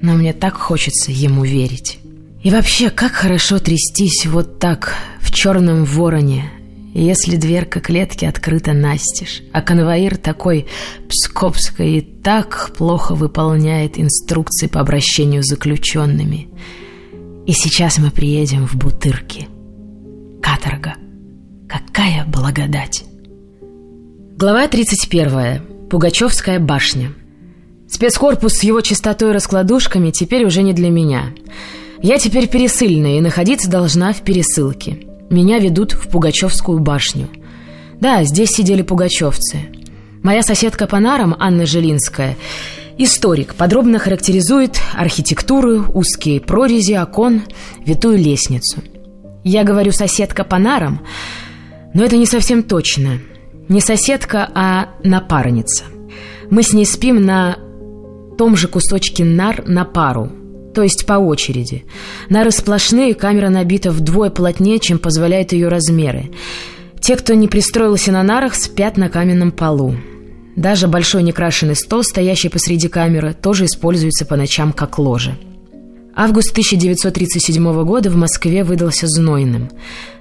Но 0.01 0.13
мне 0.13 0.31
так 0.31 0.55
хочется 0.55 1.11
ему 1.11 1.43
верить. 1.43 1.99
И 2.41 2.49
вообще, 2.51 2.89
как 2.89 3.11
хорошо 3.11 3.59
трястись 3.59 4.25
вот 4.25 4.59
так, 4.59 4.95
в 5.19 5.31
черном 5.33 5.83
вороне, 5.83 6.49
если 6.93 7.37
дверка 7.37 7.79
клетки 7.79 8.25
открыта 8.25 8.73
настежь, 8.73 9.43
а 9.53 9.61
конвоир 9.61 10.17
такой 10.17 10.67
пскопской 11.07 11.97
и 11.97 12.01
так 12.01 12.73
плохо 12.77 13.15
выполняет 13.15 13.97
инструкции 13.97 14.67
по 14.67 14.81
обращению 14.81 15.43
с 15.43 15.47
заключенными. 15.47 16.49
И 17.45 17.53
сейчас 17.53 17.97
мы 17.97 18.11
приедем 18.11 18.67
в 18.67 18.75
Бутырки. 18.75 19.47
Каторга. 20.41 20.95
Какая 21.67 22.25
благодать! 22.25 23.05
Глава 24.37 24.67
31. 24.67 25.87
Пугачевская 25.89 26.59
башня. 26.59 27.13
Спецкорпус 27.87 28.53
с 28.53 28.63
его 28.63 28.81
чистотой 28.81 29.29
и 29.29 29.33
раскладушками 29.33 30.11
теперь 30.11 30.45
уже 30.45 30.61
не 30.61 30.73
для 30.73 30.89
меня. 30.89 31.33
Я 32.01 32.17
теперь 32.17 32.47
пересыльная 32.47 33.17
и 33.17 33.21
находиться 33.21 33.69
должна 33.69 34.13
в 34.13 34.21
пересылке. 34.21 35.10
Меня 35.31 35.57
ведут 35.57 35.93
в 35.93 36.09
Пугачевскую 36.09 36.79
башню. 36.79 37.27
Да, 37.99 38.23
здесь 38.23 38.49
сидели 38.49 38.83
пугачевцы. 38.83 39.69
Моя 40.21 40.43
соседка 40.43 40.85
по 40.85 40.99
нарам, 40.99 41.35
Анна 41.39 41.65
Жилинская, 41.65 42.37
историк, 42.99 43.55
подробно 43.55 43.97
характеризует 43.97 44.79
архитектуру, 44.93 45.85
узкие 45.93 46.39
прорези, 46.39 46.93
окон, 46.93 47.41
витую 47.83 48.19
лестницу. 48.19 48.81
Я 49.43 49.63
говорю 49.63 49.91
«соседка 49.91 50.43
по 50.43 50.59
нарам», 50.59 51.01
но 51.95 52.03
это 52.03 52.17
не 52.17 52.27
совсем 52.27 52.61
точно– 52.61 53.17
не 53.71 53.79
соседка, 53.79 54.51
а 54.53 54.89
напарница. 55.01 55.85
Мы 56.49 56.61
с 56.61 56.73
ней 56.73 56.85
спим 56.85 57.25
на 57.25 57.57
том 58.37 58.57
же 58.57 58.67
кусочке 58.67 59.23
нар 59.23 59.63
на 59.65 59.85
пару, 59.85 60.29
то 60.73 60.83
есть 60.83 61.05
по 61.05 61.13
очереди. 61.13 61.85
Нары 62.29 62.51
сплошные, 62.51 63.13
камера 63.13 63.49
набита 63.49 63.91
вдвое 63.91 64.29
плотнее, 64.29 64.79
чем 64.79 64.99
позволяют 64.99 65.51
ее 65.53 65.67
размеры. 65.67 66.31
Те, 67.01 67.15
кто 67.15 67.33
не 67.33 67.47
пристроился 67.47 68.11
на 68.11 68.23
нарах, 68.23 68.55
спят 68.55 68.97
на 68.97 69.09
каменном 69.09 69.51
полу. 69.51 69.95
Даже 70.55 70.87
большой 70.87 71.23
некрашенный 71.23 71.75
стол, 71.75 72.03
стоящий 72.03 72.49
посреди 72.49 72.87
камеры, 72.87 73.33
тоже 73.33 73.65
используется 73.65 74.25
по 74.25 74.35
ночам 74.35 74.73
как 74.73 74.99
ложе. 74.99 75.37
Август 76.13 76.51
1937 76.51 77.83
года 77.85 78.09
в 78.09 78.15
Москве 78.17 78.65
выдался 78.65 79.07
знойным. 79.07 79.69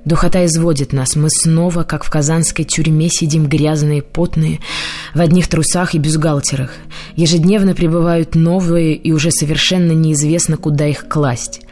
Духота 0.05 0.47
изводит 0.47 0.93
нас. 0.93 1.17
Мы 1.17 1.29
снова, 1.31 1.83
как 1.83 2.05
в 2.05 2.11
казанской 2.11 2.65
тюрьме, 2.65 3.09
сидим 3.09 3.47
грязные, 3.47 4.01
потные, 4.01 4.61
в 5.15 5.21
одних 5.21 5.49
трусах 5.49 5.95
и 5.95 5.99
бюстгальтерах. 5.99 6.71
Ежедневно 7.17 7.75
прибывают 7.75 8.37
новые, 8.37 8.95
и 8.95 9.11
уже 9.13 9.33
совершенно 9.33 9.91
неизвестно, 9.91 10.57
куда 10.57 10.87
их 10.87 11.09
класть. 11.09 11.63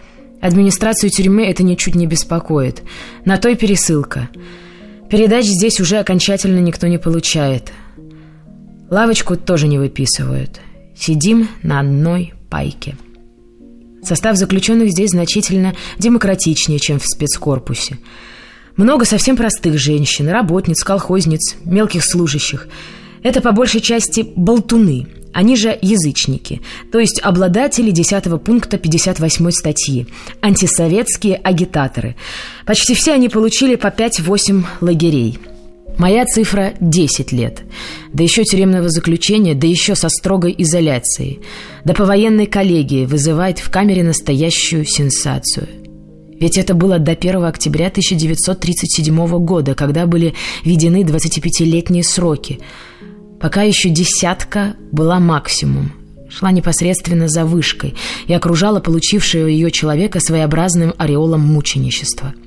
Администрацию 0.41 1.11
тюрьмы 1.11 1.47
это 1.47 1.63
ничуть 1.63 1.95
не 1.95 2.07
беспокоит. 2.07 2.83
На 3.25 3.39
той 3.39 3.55
пересылка. 3.55 4.29
Передач 5.09 5.47
здесь 5.47 5.81
уже 5.81 5.99
окончательно 5.99 6.59
никто 6.59 6.89
не 6.89 6.99
получает. 6.99 7.73
Лавочку 8.91 9.37
тоже 9.37 9.69
не 9.69 9.79
выписывают. 9.79 10.61
Сидим 10.97 11.49
на 11.63 11.81
одной 11.81 12.35
пайке. 12.51 12.97
Состав 14.09 14.39
заключенных 14.39 14.91
здесь 14.91 15.11
значительно 15.11 15.75
демократичнее, 15.99 16.79
чем 16.79 16.99
в 16.99 17.05
спецкорпусе. 17.05 17.99
Много 18.77 19.05
совсем 19.05 19.37
простых 19.37 19.79
женщин, 19.79 20.31
работниц, 20.31 20.83
колхозниц, 20.83 21.57
мелких 21.67 22.03
служащих. 22.03 22.69
Это 23.23 23.43
по 23.43 23.53
большей 23.53 23.83
части 23.83 24.27
болтуны, 24.35 25.09
они 25.35 25.57
же 25.57 25.79
язычники, 25.83 26.63
то 26.91 26.99
есть 26.99 27.21
обладатели 27.23 27.91
10 27.91 28.43
пункта 28.43 28.79
58 28.79 29.51
статьи, 29.51 30.07
антисоветские 30.41 31.37
агитаторы. 31.37 32.17
Почти 32.65 32.95
все 32.95 33.13
они 33.13 33.29
получили 33.29 33.75
по 33.75 33.89
5-8 33.89 34.65
лагерей– 34.81 35.39
Моя 35.99 36.25
цифра– 36.27 36.75
10 36.81 37.33
лет. 37.33 37.65
Да 38.13 38.23
еще 38.23 38.45
тюремного 38.45 38.89
заключения, 38.89 39.57
да 39.57 39.67
еще 39.67 39.97
со 39.97 40.09
строгой 40.09 40.55
изоляцией. 40.57 41.41
Да 41.85 41.93
по 41.93 42.05
военной 42.05 42.47
коллегии 42.47 43.05
вызывает 43.05 43.59
в 43.59 43.69
камере 43.69 44.05
настоящую 44.05 44.85
сенсацию. 44.85 45.67
Ведь 46.39 46.57
это 46.57 46.75
было 46.75 47.01
до 47.01 47.13
1 47.13 47.43
октября 47.43 47.89
1937 47.89 49.45
года, 49.45 49.75
когда 49.75 50.07
были 50.07 50.35
введены 50.63 51.03
25-летние 51.03 52.05
сроки. 52.05 52.61
Пока 53.41 53.63
еще 53.63 53.89
десятка 53.89 54.77
была 54.93 55.19
максимум. 55.19 55.91
Шла 56.31 56.53
непосредственно 56.53 57.27
за 57.27 57.45
вышкой 57.45 57.97
и 58.29 58.33
окружала 58.33 58.79
получившего 58.79 59.49
ее 59.49 59.73
человека 59.73 60.21
своеобразным 60.21 60.95
ореолом 60.97 61.41
мученичества– 61.41 62.35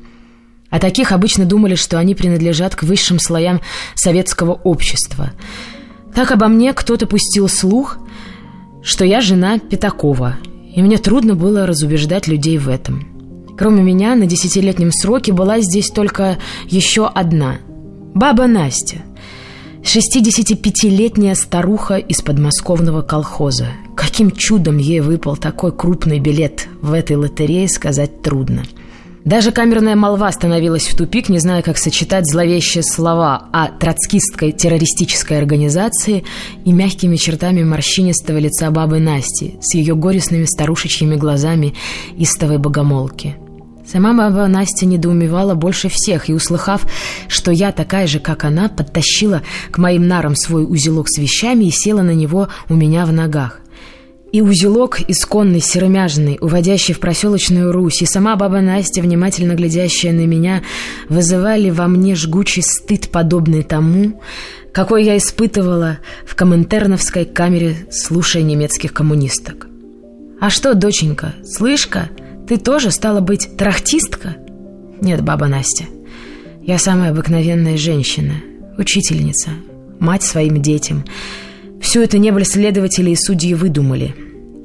о 0.72 0.80
таких 0.80 1.12
обычно 1.12 1.46
думали, 1.46 1.75
что 1.75 2.00
они 2.00 2.16
принадлежат 2.16 2.75
к 2.75 2.84
высшим 2.84 3.20
слоям 3.20 3.62
советского 3.94 4.54
общества. 4.54 5.34
Так 6.16 6.32
обо 6.32 6.48
мне 6.48 6.74
кто-то 6.74 7.06
пустил 7.06 7.50
слух, 7.50 7.98
что 8.82 9.04
я 9.04 9.20
жена 9.20 9.60
Пятакова, 9.60 10.38
и 10.74 10.82
мне 10.82 10.98
трудно 10.98 11.36
было 11.36 11.68
разубеждать 11.68 12.28
людей 12.28 12.58
в 12.58 12.70
этом. 12.70 13.06
Кроме 13.58 13.84
меня, 13.84 14.16
на 14.16 14.25
десятилетнем 14.25 14.94
сроке 14.94 15.34
была 15.34 15.60
здесь 15.60 15.90
только 15.90 16.38
еще 16.68 17.06
одна– 17.06 17.58
баба 18.16 18.48
Настя, 18.48 19.04
65-летняя 19.84 21.36
старуха 21.36 21.98
из 21.98 22.22
подмосковного 22.22 23.01
колхоза. 23.01 23.68
Каким 23.98 24.32
чудом 24.32 24.78
ей 24.78 25.01
выпал 25.01 25.36
такой 25.36 25.74
крупный 25.74 26.20
билет 26.20 26.68
в 26.82 26.94
этой 26.94 27.18
лотерее, 27.18 27.68
сказать 27.68 28.22
трудно– 28.22 28.63
даже 29.25 29.51
камерная 29.51 29.96
молва 29.96 30.32
становилась 30.32 30.88
в 30.88 30.96
тупик, 30.96 31.30
не 31.30 31.38
зная, 31.38 31.62
как 31.62 31.78
сочетать 31.78 32.25
зловещие 32.25 32.84
слова 32.84 33.50
о 33.54 33.68
троцкистской 33.68 34.51
террористической 34.51 35.38
организации 35.38 36.24
и 36.66 36.72
мягкими 36.72 37.16
чертами 37.18 37.63
морщинистого 37.63 38.40
лица 38.40 38.72
бабы 38.72 39.00
Насти 39.00 39.58
с 39.62 39.75
ее 39.75 39.96
горестными 39.96 40.46
старушечьими 40.46 41.16
глазами 41.16 41.75
истовой 42.18 42.58
богомолки. 42.58 43.36
Сама 43.86 44.13
баба 44.13 44.48
Настя 44.48 44.86
недоумевала 44.86 45.54
больше 45.54 45.90
всех 45.90 46.30
и, 46.30 46.34
услыхав, 46.34 46.86
что 47.28 47.51
я 47.51 47.72
такая 47.72 48.08
же, 48.08 48.20
как 48.20 48.44
она, 48.44 48.70
подтащила 48.70 49.42
к 49.70 49.78
моим 49.78 50.08
нарам 50.08 50.36
свой 50.36 50.63
узелок 50.63 51.08
с 51.10 51.18
вещами 51.18 51.66
и 51.66 51.72
села 51.72 52.01
на 52.01 52.13
него 52.13 52.48
у 52.70 52.75
меня 52.75 53.06
в 53.06 53.12
ногах. 53.12 53.61
И 54.32 54.42
узелок 54.42 55.02
исконный, 55.10 55.60
серомяжный, 55.60 56.38
уводящий 56.40 56.94
в 56.94 57.00
проселочную 57.00 57.74
Русь, 57.74 58.02
и 58.02 58.06
сама 58.06 58.38
баба 58.38 58.62
Настя, 58.62 59.02
внимательно 59.02 59.56
глядящая 59.56 60.14
на 60.14 60.26
меня, 60.26 60.64
вызывали 61.10 61.70
во 61.70 61.88
мне 61.88 62.16
жгучий 62.16 62.64
стыд, 62.64 63.10
подобный 63.10 63.64
тому, 63.64 64.22
какой 64.72 65.04
я 65.04 65.18
испытывала 65.18 65.98
в 66.26 66.36
коминтерновской 66.36 67.26
камере, 67.26 67.76
слушая 67.92 68.44
немецких 68.44 68.94
коммунисток. 68.94 69.68
«А 70.40 70.50
что, 70.50 70.76
доченька, 70.76 71.36
слышка, 71.44 72.10
ты 72.48 72.58
тоже 72.58 72.92
стала 72.92 73.20
быть 73.20 73.58
трахтистка?» 73.58 74.38
«Нет, 75.02 75.22
баба 75.22 75.48
Настя, 75.48 75.86
я 76.64 76.78
самая 76.78 77.12
обыкновенная 77.12 77.76
женщина, 77.76 78.36
учительница, 78.78 79.50
мать 80.00 80.24
своим 80.24 80.62
детям». 80.62 81.04
Все 81.82 82.04
это 82.04 82.18
не 82.20 82.32
были 82.32 82.44
следователи 82.44 83.10
и 83.10 83.16
судьи 83.16 83.54
выдумали. 83.54 84.16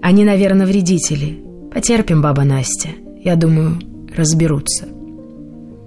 Они, 0.03 0.25
наверное, 0.25 0.67
вредители. 0.67 1.39
Потерпим, 1.73 2.23
баба 2.23 2.45
Настя. 2.45 2.91
Я 3.25 3.35
думаю, 3.35 3.81
разберутся. 4.15 4.87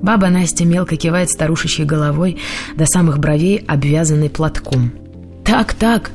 Баба 0.02 0.30
Настя 0.30 0.66
мелко 0.66 0.96
кивает 0.96 1.30
старушечьей 1.30 1.88
головой 1.88 2.38
до 2.76 2.86
самых 2.86 3.20
бровей, 3.20 3.64
обвязанной 3.68 4.30
платком. 4.30 4.92
«Так, 5.46 5.74
так, 5.74 6.12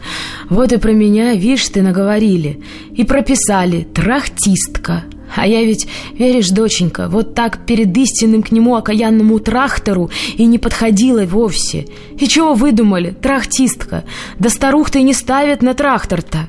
вот 0.49 0.73
и 0.73 0.77
про 0.77 0.93
меня, 0.93 1.35
видишь, 1.35 1.69
ты 1.69 1.83
наговорили. 1.83 2.61
И 2.93 3.05
прописали 3.05 3.83
«трахтистка». 3.83 5.05
А 5.37 5.47
я 5.47 5.65
ведь, 5.65 5.89
веришь, 6.13 6.51
доченька, 6.51 7.09
вот 7.09 7.35
так 7.35 7.67
перед 7.67 7.97
истинным 7.97 8.43
к 8.43 8.53
нему 8.53 8.77
окаянному 8.77 9.39
трахтеру 9.41 10.11
и 10.37 10.47
не 10.47 10.59
подходила 10.59 11.25
вовсе. 11.25 11.87
И 12.19 12.29
чего 12.29 12.55
выдумали, 12.55 13.11
трахтистка? 13.11 14.05
Да 14.39 14.49
старух-то 14.49 14.99
и 14.99 15.03
не 15.03 15.13
ставят 15.13 15.63
на 15.63 15.75
трактор-то. 15.75 16.49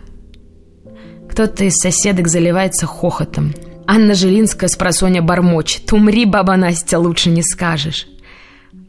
Кто-то 1.29 1.65
из 1.65 1.75
соседок 1.75 2.27
заливается 2.27 2.85
хохотом. 2.85 3.53
Анна 3.87 4.13
Жилинская 4.13 4.69
с 4.69 4.75
просоня 4.75 5.21
бормочет. 5.21 5.91
«Умри, 5.91 6.25
баба 6.25 6.55
Настя, 6.55 6.97
лучше 6.99 7.29
не 7.29 7.43
скажешь». 7.43 8.07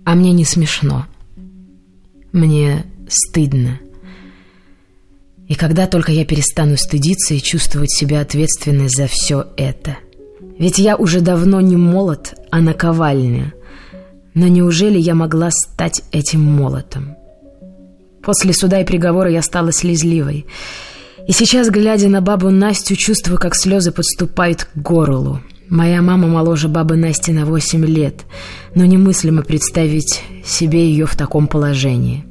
А 0.05 0.15
мне 0.15 0.33
не 0.33 0.45
смешно. 0.45 1.07
Мне 2.33 2.85
стыдно. 3.09 3.81
И 5.49 5.55
когда 5.55 5.87
только 5.87 6.11
я 6.13 6.25
перестану 6.25 6.77
стыдиться 6.77 7.35
и 7.35 7.41
чувствовать 7.41 7.91
себя 7.91 8.21
ответственной 8.21 8.89
за 8.89 9.07
все 9.07 9.47
это? 9.57 9.97
Ведь 10.59 10.79
я 10.79 10.97
уже 10.97 11.21
давно 11.21 11.61
не 11.61 11.77
молот, 11.77 12.35
а 12.51 12.61
наковальня. 12.61 13.53
Но 14.35 14.49
неужели 14.49 14.99
я 14.99 15.15
могла 15.15 15.51
стать 15.51 16.03
этим 16.11 16.43
молотом? 16.43 17.17
После 18.23 18.53
суда 18.53 18.81
и 18.81 18.85
приговора 18.85 19.31
я 19.31 19.41
стала 19.41 19.71
слезливой. 19.71 20.47
И 21.29 21.33
сейчас, 21.33 21.71
глядя 21.71 22.09
на 22.09 22.21
бабу 22.21 22.51
Настю, 22.51 22.97
чувствую, 22.97 23.39
как 23.39 23.55
слезы 23.55 23.93
подступают 23.93 24.65
к 24.65 24.77
горлу. 24.77 25.41
Моя 25.69 26.03
мама 26.03 26.27
моложе 26.27 26.69
бабы 26.69 26.97
Насти 26.97 27.33
на 27.33 27.47
восемь 27.47 27.85
лет, 27.85 28.25
но 28.75 28.85
немыслимо 28.85 29.43
представить 29.43 30.23
себе 30.45 30.89
ее 30.89 31.07
в 31.07 31.17
таком 31.17 31.47
положении. 31.47 32.26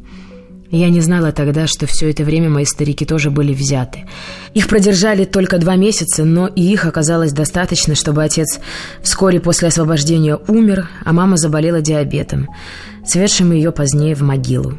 Я 0.78 0.90
не 0.90 1.00
знала 1.00 1.32
тогда, 1.32 1.68
что 1.68 1.88
все 1.88 2.12
это 2.12 2.26
время 2.26 2.50
мои 2.50 2.66
старики 2.66 3.06
тоже 3.06 3.32
были 3.32 3.54
взяты. 3.54 4.10
Их 4.54 4.68
продержали 4.68 5.24
только 5.24 5.58
два 5.58 5.78
месяца, 5.78 6.26
но 6.26 6.48
и 6.48 6.62
их 6.62 6.86
оказалось 6.86 7.32
достаточно, 7.32 7.96
чтобы 7.96 8.22
отец 8.22 8.60
вскоре 9.02 9.40
после 9.40 9.70
освобождения 9.70 10.36
умер, 10.36 10.90
а 11.06 11.14
мама 11.14 11.38
заболела 11.38 11.80
диабетом, 11.80 12.50
сведшим 13.06 13.54
ее 13.54 13.72
позднее 13.72 14.16
в 14.16 14.22
могилу. 14.22 14.78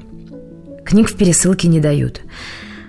Книг 0.84 1.08
в 1.08 1.16
пересылке 1.16 1.66
не 1.66 1.80
дают. 1.80 2.20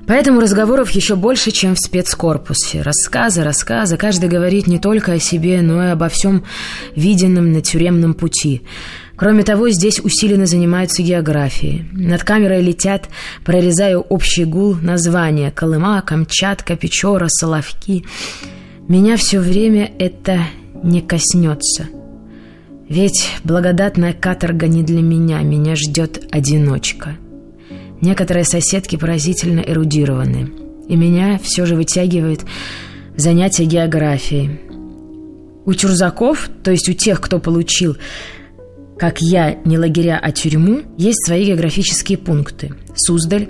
Поэтому 0.05 0.41
разговоров 0.41 0.89
еще 0.91 1.15
больше, 1.15 1.51
чем 1.51 1.75
в 1.75 1.79
спецкорпусе. 1.79 2.81
Рассказы, 2.81 3.41
рассказы. 3.45 3.95
Каждый 3.95 4.27
говорит 4.27 4.67
не 4.67 4.79
только 4.79 5.13
о 5.13 5.19
себе, 5.19 5.61
но 5.61 5.81
и 5.81 5.91
обо 5.91 6.09
всем 6.09 6.43
виденном 6.93 7.53
на 7.53 7.61
тюремном 7.61 8.15
пути– 8.15 8.63
Кроме 9.17 9.43
того, 9.43 9.69
здесь 9.69 9.99
усиленно 9.99 10.45
занимаются 10.45 11.01
географией. 11.01 11.85
Над 11.91 12.23
камерой 12.23 12.61
летят, 12.61 13.09
прорезая 13.43 13.97
общий 13.97 14.45
гул, 14.45 14.75
названия 14.75 15.49
Колыма, 15.49 16.03
Камчатка, 16.03 16.75
Печора, 16.75 17.27
Соловки. 17.27 18.05
Меня 18.87 19.17
все 19.17 19.39
время 19.39 19.91
это 19.97 20.41
не 20.83 21.01
коснется. 21.01 21.87
Ведь 22.87 23.27
благодатная 23.43 24.13
каторга 24.13 24.67
не 24.67 24.83
для 24.83 25.01
меня, 25.01 25.41
меня 25.41 25.75
ждет 25.75 26.23
одиночка. 26.31 27.17
Некоторые 28.01 28.45
соседки 28.45 28.97
поразительно 28.97 29.61
эрудированы, 29.61 30.51
и 30.87 30.95
меня 30.95 31.39
все 31.41 31.65
же 31.65 31.75
вытягивают 31.75 32.41
занятия 33.15 33.65
географией. 33.65 34.61
У 35.65 35.73
чурзаков, 35.73 36.49
то 36.63 36.69
есть 36.69 36.87
у 36.87 36.93
тех, 36.93 37.19
кто 37.19 37.39
получил 37.39 37.97
как 38.97 39.21
я, 39.21 39.57
не 39.63 39.77
лагеря, 39.77 40.19
а 40.21 40.31
тюрьму, 40.31 40.81
есть 40.97 41.25
свои 41.25 41.45
географические 41.45 42.17
пункты. 42.17 42.73
Суздаль, 42.95 43.47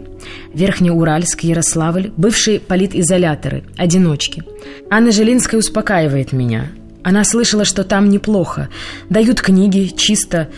Верхнеуральск, 0.53 1.43
Ярославль, 1.43 2.11
бывшие 2.17 2.59
политизоляторы, 2.59 3.63
одиночки. 3.77 4.43
Анна 4.89 5.11
Желинская 5.11 5.59
успокаивает 5.59 6.33
меня. 6.33 6.71
Она 7.03 7.23
слышала, 7.23 7.63
что 7.63 7.85
там 7.85 8.09
неплохо. 8.09 8.69
Дают 9.09 9.41
книги, 9.41 9.91
чисто, 9.95 10.49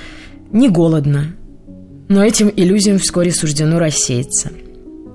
не 0.51 0.69
голодно. 0.69 1.35
Но 2.07 2.23
этим 2.23 2.51
иллюзиям 2.55 2.97
вскоре 2.97 3.31
суждено 3.31 3.77
рассеяться. 3.77 4.51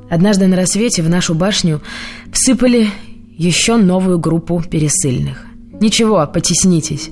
Однажды 0.09 0.47
на 0.47 0.55
рассвете 0.55 1.03
в 1.03 1.09
нашу 1.09 1.35
башню 1.35 1.83
всыпали 2.33 2.89
еще 3.37 3.77
новую 3.77 4.21
группу 4.21 4.63
пересыльных. 4.63 5.45
«Ничего, 5.81 6.25
потеснитесь». 6.33 7.11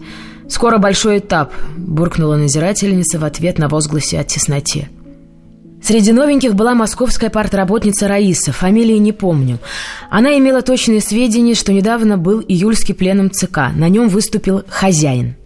«Скоро 0.52 0.76
большой 0.76 1.20
этап»,— 1.20 1.54
буркнула 1.78 2.36
назирательница 2.36 3.18
в 3.18 3.24
ответ 3.24 3.56
на 3.58 3.70
возгласе 3.70 4.20
о 4.20 4.22
тесноте. 4.22 4.90
Среди 5.82 6.12
новеньких 6.12 6.54
была 6.54 6.74
московская 6.74 7.30
партработница 7.30 8.06
Раиса, 8.06 8.52
фамилии 8.52 8.98
не 8.98 9.12
помню. 9.12 9.60
Она 10.10 10.36
имела 10.36 10.60
точные 10.60 11.00
сведения, 11.00 11.54
что 11.54 11.72
недавно 11.72 12.18
был 12.18 12.44
июльский 12.46 12.94
пленум 12.94 13.30
ЦК. 13.30 13.72
На 13.74 13.88
нем 13.88 14.10
выступил 14.10 14.62
хозяин. 14.68 15.36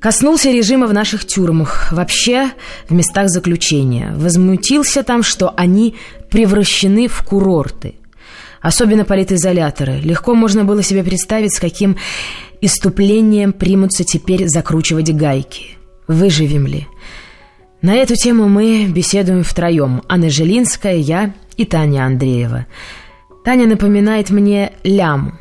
Коснулся 0.00 0.50
режима 0.50 0.88
в 0.88 0.92
наших 0.92 1.24
тюрьмах, 1.24 1.92
вообще 1.92 2.50
в 2.88 2.92
местах 2.92 3.28
заключения. 3.28 4.12
Возмутился 4.16 5.04
там, 5.04 5.22
что 5.22 5.54
они 5.56 5.94
превращены 6.30 7.06
в 7.06 7.22
курорты. 7.22 7.94
Особенно 8.60 9.04
политизоляторы. 9.04 10.00
Легко 10.00 10.34
можно 10.34 10.64
было 10.64 10.82
себе 10.82 11.04
представить, 11.04 11.54
с 11.54 11.60
каким 11.60 11.96
иступлением 12.62 13.52
примутся 13.52 14.04
теперь 14.04 14.48
закручивать 14.48 15.14
гайки. 15.14 15.76
Выживем 16.08 16.66
ли? 16.66 16.86
На 17.82 17.94
эту 17.96 18.14
тему 18.14 18.48
мы 18.48 18.86
беседуем 18.86 19.42
втроем. 19.42 20.02
Анна 20.08 20.30
Желинская, 20.30 20.94
я 20.94 21.34
и 21.56 21.64
Таня 21.64 22.06
Андреева. 22.06 22.66
Таня 23.44 23.66
напоминает 23.66 24.30
мне 24.30 24.72
ляму. 24.84 25.32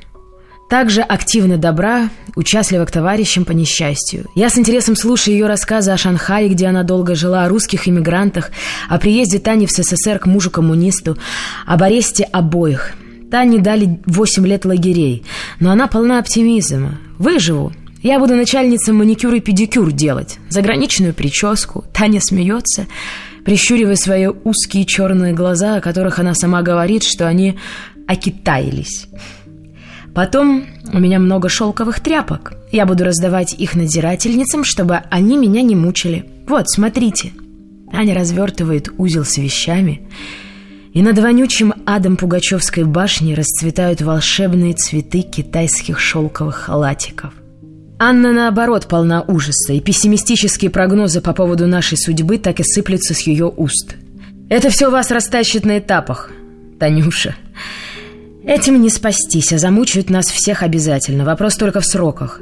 Также 0.70 1.02
активно 1.02 1.58
добра, 1.58 2.10
участлива 2.36 2.86
к 2.86 2.92
товарищам 2.92 3.46
по 3.46 3.52
несчастью. 3.52 4.26
Я 4.36 4.50
с 4.50 4.58
интересом 4.58 4.96
слушаю 4.96 5.36
ее 5.36 5.46
рассказы 5.46 5.92
о 5.92 5.98
Шанхае, 5.98 6.48
где 6.50 6.68
она 6.68 6.84
долго 6.84 7.14
жила, 7.14 7.44
о 7.44 7.50
русских 7.50 7.88
иммигрантах, 7.88 8.52
о 8.90 8.98
приезде 8.98 9.38
Тани 9.38 9.68
в 9.68 9.72
СССР 9.72 10.18
к 10.18 10.26
мужу-коммунисту, 10.26 11.18
об 11.68 11.84
аресте 11.84 12.24
обоих– 12.24 12.94
Тане 13.32 13.60
дали 13.60 13.98
8 14.06 14.46
лет 14.46 14.66
лагерей, 14.66 15.24
но 15.62 15.72
она 15.72 15.88
полна 15.88 16.20
оптимизма. 16.20 17.00
Выживу. 17.18 17.72
Я 18.04 18.20
буду 18.20 18.36
начальницей 18.36 18.94
маникюр 18.94 19.34
и 19.36 19.40
педикюр 19.40 19.94
делать. 19.94 20.38
Заграничную 20.50 21.14
прическу. 21.14 21.86
Таня 21.94 22.20
смеется, 22.20 22.88
прищуривая 23.46 23.96
свои 23.96 24.28
узкие 24.28 24.86
черные 24.86 25.34
глаза, 25.34 25.78
о 25.78 25.82
которых 25.82 26.20
она 26.20 26.34
сама 26.34 26.62
говорит, 26.62 27.04
что 27.04 27.26
они 27.26 27.58
окитаились. 28.06 29.08
Потом 30.14 30.66
у 30.92 31.00
меня 31.00 31.18
много 31.18 31.48
шелковых 31.48 32.02
тряпок. 32.02 32.54
Я 32.74 32.86
буду 32.86 33.06
раздавать 33.06 33.54
их 33.54 33.76
надзирательницам, 33.76 34.66
чтобы 34.66 34.98
они 35.10 35.38
меня 35.38 35.62
не 35.62 35.76
мучили. 35.76 36.26
Вот, 36.48 36.70
смотрите. 36.70 37.32
Аня 37.94 38.14
развертывает 38.14 38.92
узел 38.98 39.24
с 39.24 39.38
вещами 39.38 40.02
и 40.94 41.02
над 41.02 41.18
вонючим 41.20 41.74
адом 41.86 42.18
Пугачевской 42.18 42.84
башни 42.84 43.34
расцветают 43.34 44.02
волшебные 44.02 44.74
цветы 44.74 45.22
китайских 45.22 46.00
шелковых 46.00 46.56
халатиков. 46.56 47.34
Анна, 47.98 48.34
наоборот, 48.34 48.88
полна 48.88 49.22
ужаса, 49.22 49.74
и 49.74 49.80
пессимистические 49.80 50.72
прогнозы 50.72 51.22
по 51.22 51.34
поводу 51.34 51.68
нашей 51.68 51.98
судьбы 51.98 52.40
так 52.40 52.60
и 52.60 52.64
сыплются 52.64 53.14
с 53.14 53.22
ее 53.22 53.46
уст. 53.56 53.96
«Это 54.50 54.70
все 54.70 54.90
вас 54.90 55.12
растащит 55.12 55.66
на 55.66 55.78
этапах, 55.78 56.32
Танюша. 56.80 57.36
Этим 58.44 58.82
не 58.82 58.90
спастись, 58.90 59.54
а 59.54 59.60
замучают 59.60 60.10
нас 60.10 60.26
всех 60.26 60.64
обязательно. 60.64 61.26
Вопрос 61.26 61.56
только 61.56 61.80
в 61.80 61.86
сроках. 61.86 62.42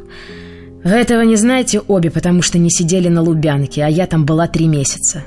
Вы 0.83 0.91
этого 0.91 1.21
не 1.23 1.35
знаете 1.35 1.81
обе, 1.81 2.09
потому 2.09 2.41
что 2.41 2.57
не 2.57 2.71
сидели 2.71 3.09
на 3.09 3.21
Лубянке, 3.21 3.83
а 3.83 3.89
я 3.89 4.07
там 4.07 4.25
была 4.25 4.47
три 4.47 4.67
месяца. 4.67 5.23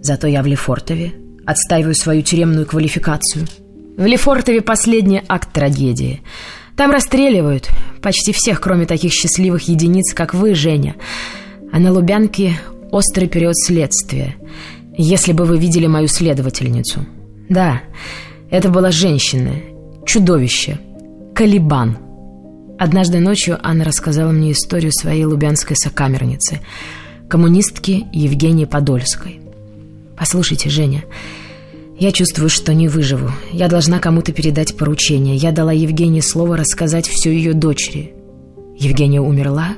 Зато 0.00 0.26
я 0.28 0.42
в 0.42 0.46
Лефортове, 0.46 1.12
Отстаиваю 1.48 1.94
свою 1.94 2.20
тюремную 2.20 2.66
квалификацию. 2.66 3.46
В 3.96 4.04
Лефортове 4.04 4.60
последний 4.60 5.22
акт 5.28 5.50
трагедии. 5.50 6.20
Там 6.76 6.90
расстреливают 6.90 7.70
почти 8.02 8.34
всех, 8.34 8.60
кроме 8.60 8.84
таких 8.84 9.14
счастливых 9.14 9.62
единиц, 9.62 10.12
как 10.12 10.34
вы, 10.34 10.54
Женя. 10.54 10.96
А 11.72 11.78
на 11.78 11.90
Лубянке 11.90 12.60
острый 12.90 13.28
период 13.28 13.54
следствия. 13.56 14.36
Если 14.94 15.32
бы 15.32 15.46
вы 15.46 15.56
видели 15.56 15.86
мою 15.86 16.06
следовательницу. 16.06 17.06
Да, 17.48 17.80
это 18.50 18.68
была 18.68 18.90
женщина, 18.90 19.52
чудовище, 20.04 20.78
Калибан. 21.34 21.96
Однажды 22.78 23.20
ночью 23.20 23.58
Анна 23.62 23.84
рассказала 23.84 24.32
мне 24.32 24.52
историю 24.52 24.92
своей 24.92 25.24
лубянской 25.24 25.76
сокамерницы, 25.76 26.60
коммунистки 27.30 28.04
Евгении 28.12 28.66
Подольской. 28.66 29.47
«Послушайте, 30.18 30.68
Женя, 30.68 31.04
я 31.98 32.12
чувствую, 32.12 32.48
что 32.48 32.74
не 32.74 32.88
выживу. 32.88 33.30
Я 33.52 33.68
должна 33.68 33.98
кому-то 33.98 34.32
передать 34.32 34.76
поручение. 34.76 35.36
Я 35.36 35.50
дала 35.50 35.72
Евгении 35.72 36.20
слово 36.20 36.56
рассказать 36.56 37.08
все 37.08 37.32
ее 37.32 37.54
дочери. 37.54 38.14
Евгения 38.78 39.20
умерла? 39.20 39.76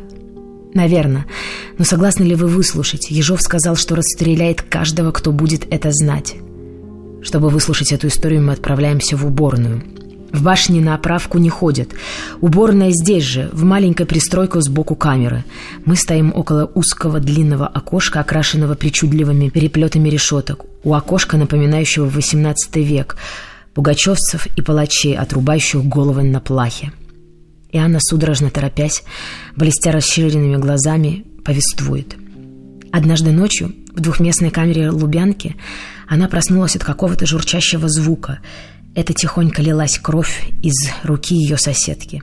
Наверное. 0.75 1.27
Но 1.79 1.85
согласны 1.85 2.25
ли 2.25 2.35
вы 2.35 2.47
выслушать? 2.47 3.11
Ежов 3.11 3.41
сказал, 3.41 3.75
что 3.75 3.97
расстреляет 3.97 4.63
каждого, 4.63 5.13
кто 5.13 5.33
будет 5.33 5.67
это 5.73 5.91
знать. 5.93 6.35
Чтобы 7.23 7.49
выслушать 7.49 7.93
эту 7.93 8.09
историю, 8.09 8.43
мы 8.43 8.53
отправляемся 8.53 9.17
в 9.17 9.27
уборную. 9.27 9.83
В 10.33 10.43
башне 10.43 10.81
на 10.81 10.95
оправку 10.95 11.39
не 11.39 11.49
ходят. 11.49 11.91
Уборная 12.41 12.91
здесь 12.91 13.25
же, 13.25 13.51
в 13.53 13.65
маленькой 13.65 14.07
пристройку 14.07 14.61
сбоку 14.61 14.95
камеры. 14.95 15.45
Мы 15.85 15.97
стоим 15.97 16.33
около 16.35 16.71
узкого 16.75 17.19
длинного 17.19 17.67
окошка, 17.67 18.21
окрашенного 18.21 18.75
причудливыми 18.75 19.49
переплетами 19.49 20.09
решеток. 20.09 20.65
У 20.85 20.95
окошка, 20.95 21.37
напоминающего 21.37 22.07
XVIII 22.07 22.55
век, 22.83 23.17
пугачевцев 23.75 24.47
и 24.57 24.63
палачей, 24.63 25.17
отрубающих 25.17 25.85
головы 25.85 26.23
на 26.23 26.41
плахе. 26.41 26.93
И 27.71 27.79
Анна, 27.79 27.99
судорожно 28.01 28.51
торопясь, 28.51 29.03
блестя 29.57 29.93
расширенными 29.93 30.57
глазами, 30.57 31.25
повествует. 31.45 32.17
Однажды 32.93 33.31
ночью 33.31 33.75
в 33.95 34.01
двухместной 34.01 34.51
камере 34.51 34.91
Лубянки 34.91 35.57
она 36.09 36.29
проснулась 36.29 36.77
от 36.77 36.85
какого-то 36.85 37.27
журчащего 37.27 37.89
звука– 37.89 38.39
это 38.95 39.15
тихонько 39.15 39.63
лилась 39.63 39.99
кровь 39.99 40.49
из 40.63 40.75
руки 41.05 41.35
ее 41.35 41.57
соседки. 41.57 42.23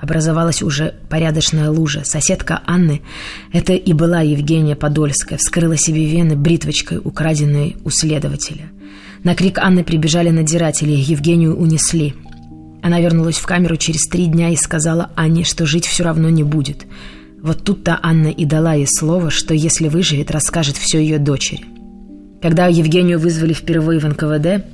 Образовалась 0.00 0.62
уже 0.62 0.94
порядочная 1.10 1.70
лужа. 1.70 2.02
Соседка 2.04 2.62
Анны, 2.66 3.02
это 3.52 3.72
и 3.72 3.92
была 3.92 4.20
Евгения 4.20 4.76
Подольская, 4.76 5.38
вскрыла 5.38 5.76
себе 5.76 6.06
вены 6.06 6.36
бритвочкой, 6.36 6.98
украденной 6.98 7.76
у 7.84 7.90
следователя. 7.90 8.70
На 9.24 9.34
крик 9.34 9.58
Анны 9.58 9.82
прибежали 9.82 10.30
надзиратели, 10.30 10.92
Евгению 10.92 11.56
унесли. 11.56 12.14
Она 12.80 13.00
вернулась 13.00 13.38
в 13.38 13.46
камеру 13.46 13.76
через 13.76 14.06
три 14.06 14.26
дня 14.26 14.50
и 14.50 14.56
сказала 14.56 15.10
Анне, 15.16 15.42
что 15.42 15.66
жить 15.66 15.86
все 15.86 16.04
равно 16.04 16.28
не 16.28 16.44
будет. 16.44 16.86
Вот 17.42 17.64
тут-то 17.64 17.98
Анна 18.00 18.28
и 18.28 18.44
дала 18.44 18.74
ей 18.74 18.86
слово, 18.86 19.30
что 19.30 19.52
если 19.52 19.88
выживет, 19.88 20.30
расскажет 20.30 20.76
все 20.76 21.00
ее 21.00 21.18
дочери. 21.18 21.64
Когда 22.40 22.68
Евгению 22.68 23.18
вызвали 23.18 23.52
впервые 23.52 23.98
в 23.98 24.04
НКВД, 24.04 24.64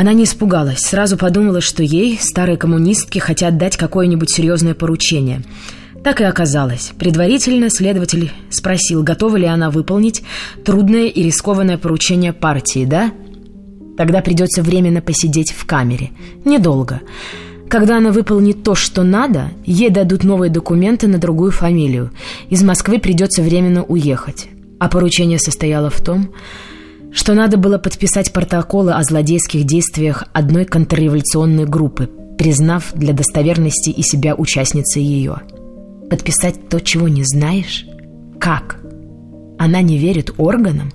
она 0.00 0.12
не 0.12 0.22
испугалась, 0.22 0.78
сразу 0.78 1.16
подумала, 1.16 1.60
что 1.60 1.82
ей, 1.82 2.20
старой 2.20 2.56
коммунистке, 2.56 3.18
хотят 3.18 3.58
дать 3.58 3.76
какое-нибудь 3.76 4.30
серьезное 4.30 4.74
поручение. 4.74 5.42
Так 6.04 6.20
и 6.20 6.24
оказалось. 6.24 6.92
Предварительно 6.96 7.68
следователь 7.68 8.30
спросил, 8.48 9.02
готова 9.02 9.34
ли 9.34 9.46
она 9.46 9.70
выполнить 9.70 10.22
трудное 10.64 11.06
и 11.06 11.20
рискованное 11.20 11.78
поручение 11.78 12.32
партии, 12.32 12.84
да? 12.84 13.10
Тогда 13.96 14.20
придется 14.20 14.62
временно 14.62 15.00
посидеть 15.00 15.50
в 15.50 15.66
камере. 15.66 16.10
Недолго. 16.44 17.00
Когда 17.68 17.96
она 17.96 18.12
выполнит 18.12 18.62
то, 18.62 18.76
что 18.76 19.02
надо, 19.02 19.50
ей 19.66 19.90
дадут 19.90 20.22
новые 20.22 20.48
документы 20.48 21.08
на 21.08 21.18
другую 21.18 21.50
фамилию. 21.50 22.12
Из 22.50 22.62
Москвы 22.62 23.00
придется 23.00 23.42
временно 23.42 23.82
уехать. 23.82 24.46
А 24.78 24.88
поручение 24.88 25.40
состояло 25.40 25.90
в 25.90 26.00
том, 26.00 26.30
что 27.12 27.34
надо 27.34 27.56
было 27.56 27.78
подписать 27.78 28.32
протоколы 28.32 28.92
о 28.92 29.02
злодейских 29.02 29.64
действиях 29.64 30.24
одной 30.32 30.64
контрреволюционной 30.64 31.64
группы, 31.64 32.10
признав 32.36 32.92
для 32.94 33.12
достоверности 33.12 33.90
и 33.90 34.02
себя 34.02 34.34
участницей 34.34 35.02
ее. 35.02 35.42
Подписать 36.10 36.68
то, 36.68 36.80
чего 36.80 37.08
не 37.08 37.24
знаешь? 37.24 37.86
Как? 38.38 38.78
Она 39.58 39.82
не 39.82 39.98
верит 39.98 40.32
органам? 40.38 40.92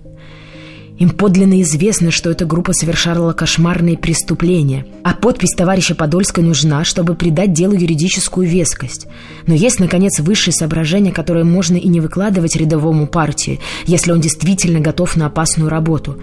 Им 1.00 1.10
подлинно 1.10 1.62
известно, 1.64 2.12
что 2.12 2.30
эта 2.30 2.46
группа 2.46 2.72
совершала 2.74 3.34
кошмарные 3.34 3.98
преступления, 3.98 4.86
а 5.04 5.14
подпись 5.14 5.56
товарища 5.56 5.96
Подольской 5.96 6.44
нужна, 6.44 6.84
чтобы 6.84 7.16
придать 7.16 7.52
делу 7.52 7.74
юридическую 7.74 8.48
вескость. 8.48 9.08
Но 9.48 9.56
есть, 9.56 9.80
наконец, 9.80 10.20
высшее 10.20 10.54
соображение, 10.54 11.12
которое 11.12 11.44
можно 11.44 11.78
и 11.78 11.88
не 11.88 12.00
выкладывать 12.00 12.56
рядовому 12.56 13.08
партии, 13.08 13.60
если 13.86 14.12
он 14.12 14.22
действительно 14.22 14.80
готов 14.80 15.16
на 15.16 15.26
опасную 15.26 15.70
работу. 15.70 16.20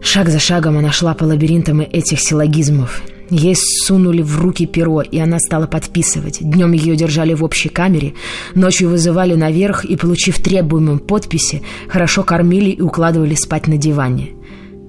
Шаг 0.00 0.30
за 0.30 0.38
шагом 0.38 0.78
она 0.78 0.90
шла 0.90 1.14
по 1.14 1.24
лабиринтам 1.24 1.80
этих 1.80 2.20
силлогизмов, 2.20 3.02
Ей 3.34 3.56
сунули 3.56 4.20
в 4.20 4.38
руки 4.42 4.66
перо, 4.66 5.00
и 5.00 5.18
она 5.18 5.38
стала 5.38 5.66
подписывать. 5.66 6.40
Днем 6.42 6.72
ее 6.72 6.96
держали 6.96 7.32
в 7.32 7.42
общей 7.42 7.70
камере, 7.70 8.12
ночью 8.54 8.90
вызывали 8.90 9.34
наверх 9.34 9.86
и, 9.86 9.96
получив 9.96 10.36
требуемым 10.42 10.98
подписи, 10.98 11.62
хорошо 11.88 12.24
кормили 12.24 12.68
и 12.68 12.82
укладывали 12.82 13.34
спать 13.34 13.68
на 13.68 13.78
диване. 13.78 14.32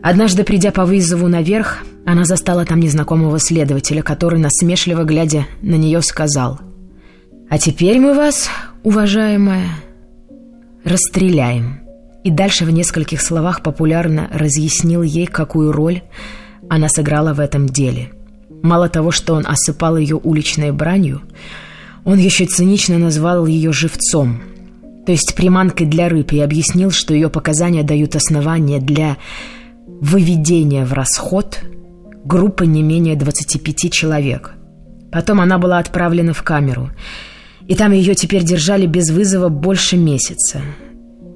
Однажды, 0.01 0.43
придя 0.43 0.71
по 0.71 0.83
вызову 0.83 1.29
наверх, 1.29 1.85
она 2.05 2.25
застала 2.25 2.65
там 2.65 2.81
незнакомого 2.81 3.39
следователя, 3.39 4.01
который, 4.01 4.41
насмешливо 4.41 5.05
глядя 5.05 5.45
на 5.61 5.75
нее, 5.75 6.01
сказал 6.01 6.59
«А 7.49 7.57
теперь 7.57 8.01
мы 8.01 8.13
вас, 8.13 8.49
уважаемая, 8.83 9.69
расстреляем». 10.83 11.79
И 12.25 12.29
дальше 12.29 12.65
в 12.65 12.71
нескольких 12.71 13.21
словах 13.21 13.63
популярно 13.63 14.27
разъяснил 14.33 15.01
ей, 15.01 15.27
какую 15.27 15.71
роль 15.71 16.01
она 16.69 16.89
сыграла 16.89 17.33
в 17.33 17.39
этом 17.39 17.67
деле– 17.67 18.11
Мало 18.63 18.87
того, 18.87 19.11
что 19.11 19.33
он 19.33 19.45
осыпал 19.45 19.97
ее 19.97 20.15
уличной 20.15 20.71
бранью, 20.71 21.21
он 22.05 22.17
еще 22.17 22.45
цинично 22.45 22.97
назвал 22.97 23.45
ее 23.45 23.73
живцом, 23.73 24.41
то 25.05 25.11
есть 25.11 25.35
приманкой 25.35 25.85
для 25.85 26.07
рыб, 26.07 26.31
и 26.31 26.39
объяснил, 26.39 26.89
что 26.89 27.13
ее 27.13 27.29
показания 27.29 27.83
дают 27.83 28.15
основания 28.15 28.79
для 28.79 29.17
выведения 29.85 30.85
в 30.85 30.93
расход 30.93 31.59
группы 32.23 32.65
не 32.65 32.81
менее 32.81 33.17
25 33.17 33.91
человек. 33.91 34.53
Потом 35.11 35.41
она 35.41 35.57
была 35.57 35.79
отправлена 35.79 36.33
в 36.33 36.41
камеру, 36.41 36.89
и 37.67 37.75
там 37.75 37.91
ее 37.91 38.15
теперь 38.15 38.45
держали 38.45 38.85
без 38.85 39.09
вызова 39.09 39.49
больше 39.49 39.97
месяца. 39.97 40.61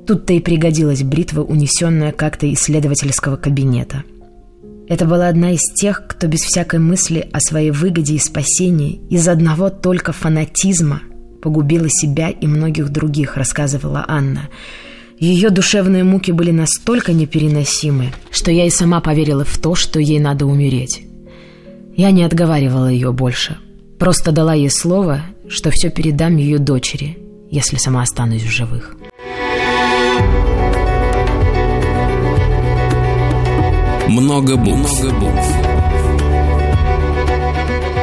Тут-то 0.07 0.31
и 0.31 0.39
пригодилась 0.39 1.03
бритва, 1.03 1.41
унесенная 1.41 2.13
как-то 2.13 2.51
исследовательского 2.53 3.35
кабинета. 3.35 4.03
Это 4.87 5.05
была 5.05 5.27
одна 5.27 5.51
из 5.51 5.61
тех, 5.73 6.07
кто 6.07 6.27
без 6.27 6.41
всякой 6.41 6.79
мысли 6.79 7.27
о 7.33 7.39
своей 7.39 7.71
выгоде 7.71 8.15
и 8.15 8.19
спасении 8.19 9.01
из 9.09 9.27
одного 9.27 9.69
только 9.69 10.13
фанатизма 10.13 11.01
погубила 11.41 11.87
себя 11.89 12.29
и 12.29 12.47
многих 12.47 12.89
других, 12.89 13.37
рассказывала 13.37 14.05
Анна. 14.07 14.49
Ее 15.19 15.49
душевные 15.49 16.03
муки 16.03 16.31
были 16.31 16.51
настолько 16.51 17.11
непереносимы, 17.11 18.11
что 18.31 18.51
я 18.51 18.65
и 18.65 18.69
сама 18.69 19.01
поверила 19.01 19.43
в 19.43 19.57
то, 19.57 19.75
что 19.75 19.99
ей 19.99 20.19
надо 20.19 20.45
умереть. 20.45 21.01
Я 21.95 22.11
не 22.11 22.23
отговаривала 22.23 22.87
ее 22.87 23.11
больше, 23.11 23.57
просто 23.97 24.31
дала 24.31 24.53
ей 24.53 24.69
слово, 24.69 25.21
что 25.47 25.71
все 25.71 25.89
передам 25.89 26.37
ее 26.37 26.59
дочери, 26.59 27.17
если 27.49 27.77
сама 27.77 28.03
останусь 28.03 28.43
в 28.43 28.49
живых. 28.49 28.96
Много 34.09 34.55
букв. 34.55 35.03
Много 35.03 35.19
букв. 35.19 35.55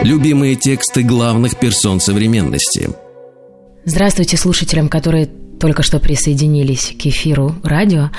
Любимые 0.03 0.55
тексты 0.55 1.03
главных 1.03 1.59
персон 1.59 1.99
современности. 1.99 2.91
Здравствуйте 3.87 4.37
слушателям, 4.37 4.91
которые 4.91 5.31
только 5.59 5.83
что 5.83 6.01
присоединились 6.01 6.95
к 7.01 7.07
эфиру 7.07 7.55
радио. 7.63 8.11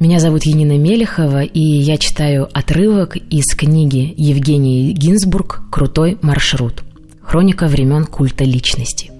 Меня 0.00 0.18
зовут 0.18 0.42
Енина 0.42 0.76
Мелехова, 0.76 1.44
и 1.44 1.60
я 1.60 1.98
читаю 1.98 2.48
отрывок 2.52 3.16
из 3.16 3.54
книги 3.54 4.12
Евгении 4.16 4.90
Гинзбург 4.90 5.62
«Крутой 5.70 6.18
маршрут. 6.22 6.82
Хроника 7.22 7.68
времен 7.68 8.06
культа 8.06 8.42
личности». 8.42 9.12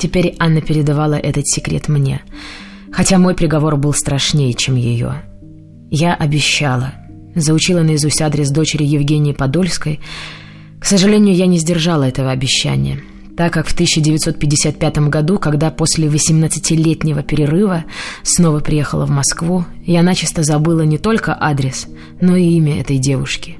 Теперь 0.00 0.34
Анна 0.40 0.62
передавала 0.62 1.14
этот 1.14 1.46
секрет 1.46 1.86
мне, 1.86 2.22
хотя 2.90 3.18
мой 3.18 3.36
приговор 3.36 3.76
был 3.76 3.92
страшнее, 3.92 4.52
чем 4.54 4.74
ее. 4.74 5.22
Я 5.90 6.14
обещала. 6.14 6.92
Заучила 7.34 7.82
наизусть 7.82 8.20
адрес 8.20 8.50
дочери 8.50 8.84
Евгении 8.84 9.32
Подольской. 9.32 10.00
К 10.80 10.84
сожалению, 10.84 11.34
я 11.34 11.46
не 11.46 11.58
сдержала 11.58 12.04
этого 12.04 12.30
обещания, 12.30 13.00
так 13.36 13.52
как 13.52 13.66
в 13.66 13.72
1955 13.72 14.98
году, 15.08 15.38
когда 15.38 15.70
после 15.70 16.08
18-летнего 16.08 17.22
перерыва 17.22 17.84
снова 18.22 18.60
приехала 18.60 19.06
в 19.06 19.10
Москву, 19.10 19.64
я 19.84 20.02
начисто 20.02 20.42
забыла 20.42 20.82
не 20.82 20.98
только 20.98 21.36
адрес, 21.38 21.86
но 22.20 22.36
и 22.36 22.44
имя 22.44 22.80
этой 22.80 22.98
девушки. 22.98 23.56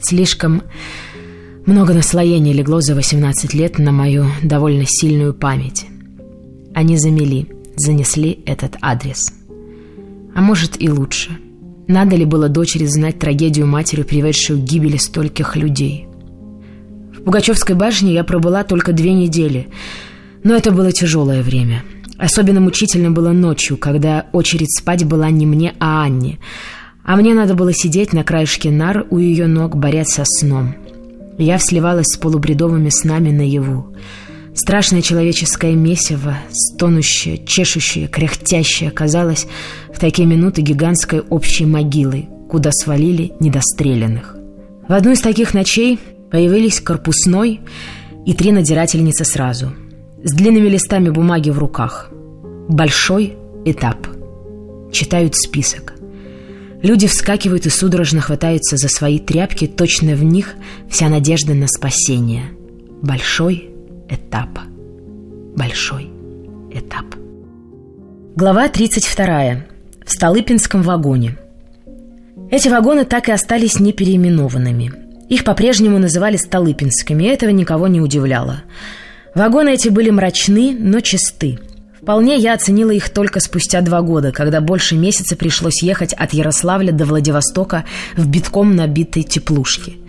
Слишком 0.00 0.62
много 1.64 1.94
наслоений 1.94 2.52
легло 2.52 2.80
за 2.80 2.94
18 2.94 3.54
лет 3.54 3.78
на 3.78 3.92
мою 3.92 4.26
довольно 4.42 4.84
сильную 4.86 5.34
память. 5.34 5.86
Они 6.74 6.96
замели, 6.98 7.48
занесли 7.76 8.40
этот 8.46 8.76
адрес. 8.80 9.32
А 10.36 10.42
может 10.42 10.82
и 10.82 10.90
лучше. 10.90 11.30
Надо 11.88 12.14
ли 12.14 12.26
было 12.26 12.50
дочери 12.50 12.84
знать 12.84 13.18
трагедию 13.18 13.66
матери, 13.66 14.02
приведшую 14.02 14.60
к 14.60 14.64
гибели 14.64 14.98
стольких 14.98 15.56
людей? 15.56 16.08
В 17.16 17.22
Пугачевской 17.22 17.74
башне 17.74 18.12
я 18.12 18.22
пробыла 18.22 18.62
только 18.62 18.92
две 18.92 19.14
недели, 19.14 19.68
но 20.44 20.54
это 20.54 20.72
было 20.72 20.92
тяжелое 20.92 21.42
время. 21.42 21.84
Особенно 22.18 22.60
мучительно 22.60 23.10
было 23.10 23.30
ночью, 23.30 23.78
когда 23.78 24.26
очередь 24.32 24.76
спать 24.76 25.06
была 25.06 25.30
не 25.30 25.46
мне, 25.46 25.74
а 25.80 26.04
Анне, 26.04 26.38
а 27.02 27.16
мне 27.16 27.32
надо 27.32 27.54
было 27.54 27.72
сидеть 27.72 28.12
на 28.12 28.22
краешке 28.22 28.70
нар 28.70 29.06
у 29.08 29.16
ее 29.16 29.46
ног, 29.46 29.74
борясь 29.74 30.08
со 30.08 30.24
сном. 30.26 30.74
Я 31.38 31.58
сливалась 31.58 32.08
с 32.08 32.18
полубредовыми 32.18 32.90
снами 32.90 33.30
наяву. 33.30 33.94
Страшное 34.56 35.02
человеческое 35.02 35.74
месиво, 35.74 36.38
стонущее, 36.50 37.44
чешущее, 37.44 38.08
кряхтящее, 38.08 38.90
казалось 38.90 39.46
в 39.94 40.00
такие 40.00 40.26
минуты 40.26 40.62
гигантской 40.62 41.20
общей 41.20 41.66
могилой, 41.66 42.30
куда 42.48 42.70
свалили 42.72 43.34
недостреленных. 43.38 44.34
В 44.88 44.94
одну 44.94 45.12
из 45.12 45.20
таких 45.20 45.52
ночей 45.52 45.98
появились 46.30 46.80
корпусной 46.80 47.60
и 48.24 48.32
три 48.32 48.50
надзирательницы 48.50 49.26
сразу, 49.26 49.74
с 50.24 50.32
длинными 50.32 50.68
листами 50.68 51.10
бумаги 51.10 51.50
в 51.50 51.58
руках. 51.58 52.08
Большой 52.66 53.36
этап. 53.66 54.08
Читают 54.90 55.36
список. 55.36 55.92
Люди 56.82 57.06
вскакивают 57.06 57.66
и 57.66 57.70
судорожно 57.70 58.22
хватаются 58.22 58.78
за 58.78 58.88
свои 58.88 59.18
тряпки, 59.18 59.66
точно 59.66 60.14
в 60.14 60.24
них 60.24 60.54
вся 60.88 61.10
надежда 61.10 61.52
на 61.52 61.66
спасение. 61.68 62.44
Большой 63.02 63.75
этап. 64.08 64.58
Большой 65.56 66.10
этап. 66.70 67.04
Глава 68.36 68.68
32. 68.68 69.64
В 70.04 70.10
Столыпинском 70.10 70.82
вагоне. 70.82 71.36
Эти 72.50 72.68
вагоны 72.68 73.04
так 73.04 73.28
и 73.28 73.32
остались 73.32 73.80
непереименованными. 73.80 74.92
Их 75.28 75.42
по-прежнему 75.44 75.98
называли 75.98 76.36
Столыпинскими, 76.36 77.24
и 77.24 77.28
этого 77.28 77.50
никого 77.50 77.88
не 77.88 78.00
удивляло. 78.00 78.62
Вагоны 79.34 79.70
эти 79.74 79.88
были 79.88 80.10
мрачны, 80.10 80.76
но 80.78 81.00
чисты. 81.00 81.58
Вполне 82.00 82.36
я 82.36 82.54
оценила 82.54 82.92
их 82.92 83.10
только 83.10 83.40
спустя 83.40 83.80
два 83.80 84.00
года, 84.02 84.30
когда 84.30 84.60
больше 84.60 84.94
месяца 84.94 85.34
пришлось 85.34 85.82
ехать 85.82 86.12
от 86.12 86.32
Ярославля 86.32 86.92
до 86.92 87.04
Владивостока 87.04 87.84
в 88.16 88.28
битком 88.28 88.76
набитой 88.76 89.24
теплушке– 89.24 89.94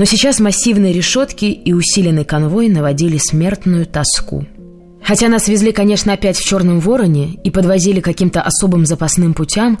но 0.00 0.06
сейчас 0.06 0.40
массивные 0.40 0.94
решетки 0.94 1.44
и 1.44 1.74
усиленный 1.74 2.24
конвой 2.24 2.70
наводили 2.70 3.18
смертную 3.18 3.84
тоску. 3.84 4.46
Хотя 5.04 5.28
нас 5.28 5.46
везли, 5.46 5.72
конечно, 5.72 6.14
опять 6.14 6.38
в 6.38 6.42
Черном 6.42 6.80
Вороне 6.80 7.34
и 7.44 7.50
подвозили 7.50 8.00
каким-то 8.00 8.40
особым 8.40 8.86
запасным 8.86 9.34
путям, 9.34 9.78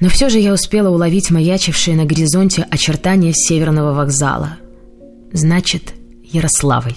но 0.00 0.08
все 0.08 0.30
же 0.30 0.38
я 0.38 0.54
успела 0.54 0.88
уловить 0.88 1.30
маячившие 1.30 1.94
на 1.94 2.06
горизонте 2.06 2.66
очертания 2.70 3.34
северного 3.34 3.92
вокзала. 3.92 4.56
Значит, 5.30 5.92
Ярославль. 6.24 6.94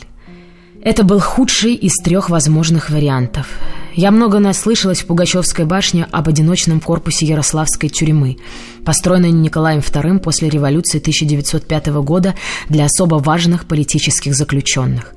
Это 0.84 1.06
был 1.06 1.22
худший 1.22 1.76
из 1.76 1.94
трех 2.04 2.30
возможных 2.30 2.90
вариантов. 2.90 3.48
Я 3.96 4.12
много 4.12 4.40
наслышалась 4.40 5.00
в 5.00 5.06
Пугачевской 5.06 5.64
башне 5.64 6.06
об 6.12 6.28
одиночном 6.28 6.82
корпусе 6.82 7.26
Ярославской 7.26 7.88
тюрьмы, 7.88 8.36
построенной 8.84 9.32
Николаем 9.32 9.80
II 9.80 10.20
после 10.20 10.50
революции 10.50 11.00
1905 11.00 11.88
года 12.04 12.36
для 12.68 12.84
особо 12.84 13.16
важных 13.16 13.66
политических 13.66 14.36
заключенных. 14.36 15.14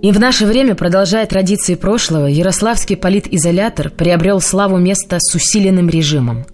И 0.00 0.10
в 0.10 0.18
наше 0.18 0.46
время, 0.46 0.74
продолжая 0.74 1.26
традиции 1.26 1.74
прошлого, 1.74 2.24
Ярославский 2.24 2.96
политизолятор 2.96 3.90
приобрел 3.90 4.40
славу 4.40 4.78
места 4.78 5.18
с 5.20 5.34
усиленным 5.34 5.90
режимом. 5.90 6.46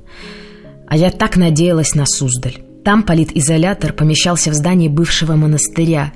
А 0.88 0.96
я 0.96 1.12
так 1.12 1.36
надеялась 1.36 1.94
на 1.94 2.04
Суздаль. 2.04 2.58
Там 2.84 3.02
политизолятор 3.02 3.92
помещался 3.92 4.50
в 4.50 4.54
здании 4.54 4.88
бывшего 4.88 5.34
монастыря, 5.34 6.12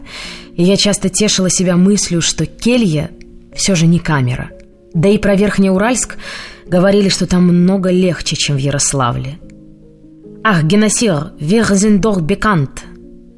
и 0.60 0.62
я 0.62 0.76
часто 0.76 1.08
тешила 1.08 1.48
себя 1.48 1.78
мыслью, 1.78 2.20
что 2.20 2.44
келья 2.44 3.10
все 3.54 3.74
же 3.74 3.86
не 3.86 3.98
камера. 3.98 4.50
Да 4.92 5.08
и 5.08 5.16
про 5.16 5.34
Верхнеуральск 5.34 6.18
говорили, 6.66 7.08
что 7.08 7.26
там 7.26 7.44
много 7.44 7.90
легче, 7.90 8.36
чем 8.36 8.56
в 8.56 8.58
Ярославле. 8.58 9.38
«Ах, 10.44 10.64
Геносир, 10.64 11.32
Верзендор 11.40 12.20
Бекант!» 12.20 12.84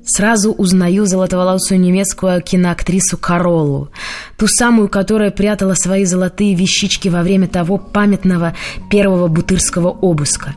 Сразу 0.04 0.50
узнаю 0.50 1.06
золотоволосую 1.06 1.78
немецкую 1.78 2.42
киноактрису 2.42 3.16
Каролу, 3.18 3.90
ту 4.37 4.48
самую, 4.48 4.88
которая 4.88 5.30
прятала 5.30 5.74
свои 5.74 6.04
золотые 6.04 6.56
вещички 6.56 7.06
во 7.06 7.22
время 7.22 7.46
того 7.46 7.78
памятного 7.78 8.56
первого 8.90 9.28
бутырского 9.28 9.90
обыска. 9.90 10.56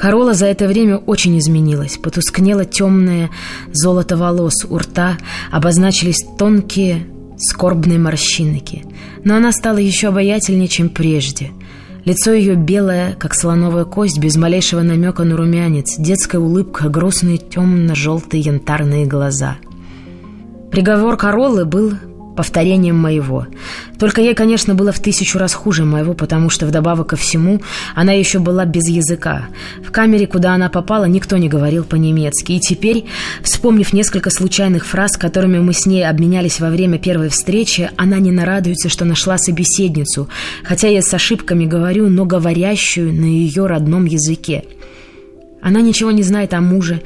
Корола 0.00 0.32
за 0.32 0.46
это 0.46 0.66
время 0.66 0.96
очень 0.96 1.38
изменилась. 1.38 1.98
Потускнело 1.98 2.64
темное 2.64 3.28
золото 3.70 4.16
волос 4.16 4.64
у 4.68 4.78
рта, 4.78 5.18
обозначились 5.52 6.24
тонкие 6.38 7.06
скорбные 7.36 7.98
морщинки. 7.98 8.84
Но 9.24 9.36
она 9.36 9.52
стала 9.52 9.76
еще 9.76 10.08
обаятельнее, 10.08 10.68
чем 10.68 10.88
прежде– 10.88 11.50
Лицо 12.04 12.32
ее 12.32 12.54
белое, 12.54 13.14
как 13.18 13.34
слоновая 13.34 13.84
кость, 13.84 14.18
без 14.18 14.36
малейшего 14.36 14.80
намека 14.80 15.22
на 15.24 15.36
румянец, 15.36 15.96
детская 15.98 16.38
улыбка, 16.38 16.88
грустные 16.88 17.36
темно-желтые 17.36 18.40
янтарные 18.40 19.04
глаза. 19.04 19.58
Приговор 20.70 21.18
Короллы 21.18 21.66
был 21.66 21.92
повторением 22.40 22.96
моего. 22.96 23.46
Только 23.98 24.22
ей, 24.22 24.34
конечно, 24.34 24.74
было 24.74 24.92
в 24.92 24.98
тысячу 24.98 25.38
раз 25.38 25.52
хуже 25.52 25.84
моего, 25.84 26.14
потому 26.14 26.48
что 26.48 26.64
вдобавок 26.64 27.08
ко 27.08 27.16
всему 27.16 27.60
она 27.94 28.12
еще 28.12 28.38
была 28.38 28.64
без 28.64 28.88
языка. 28.88 29.48
В 29.86 29.90
камере, 29.90 30.26
куда 30.26 30.54
она 30.54 30.70
попала, 30.70 31.04
никто 31.04 31.36
не 31.36 31.50
говорил 31.50 31.84
по-немецки. 31.84 32.52
И 32.52 32.60
теперь, 32.60 33.04
вспомнив 33.42 33.92
несколько 33.92 34.30
случайных 34.30 34.86
фраз, 34.86 35.18
которыми 35.18 35.58
мы 35.58 35.74
с 35.74 35.84
ней 35.84 36.08
обменялись 36.08 36.60
во 36.60 36.70
время 36.70 36.98
первой 36.98 37.28
встречи, 37.28 37.90
она 37.98 38.18
не 38.18 38.32
нарадуется, 38.32 38.88
что 38.88 39.04
нашла 39.04 39.36
собеседницу, 39.36 40.30
хотя 40.64 40.88
я 40.88 41.02
с 41.02 41.12
ошибками 41.12 41.66
говорю, 41.66 42.08
но 42.08 42.24
говорящую 42.24 43.12
на 43.12 43.26
ее 43.26 43.66
родном 43.66 44.06
языке. 44.06 44.64
Она 45.60 45.82
ничего 45.82 46.10
не 46.10 46.22
знает 46.22 46.54
о 46.54 46.62
муже, 46.62 47.02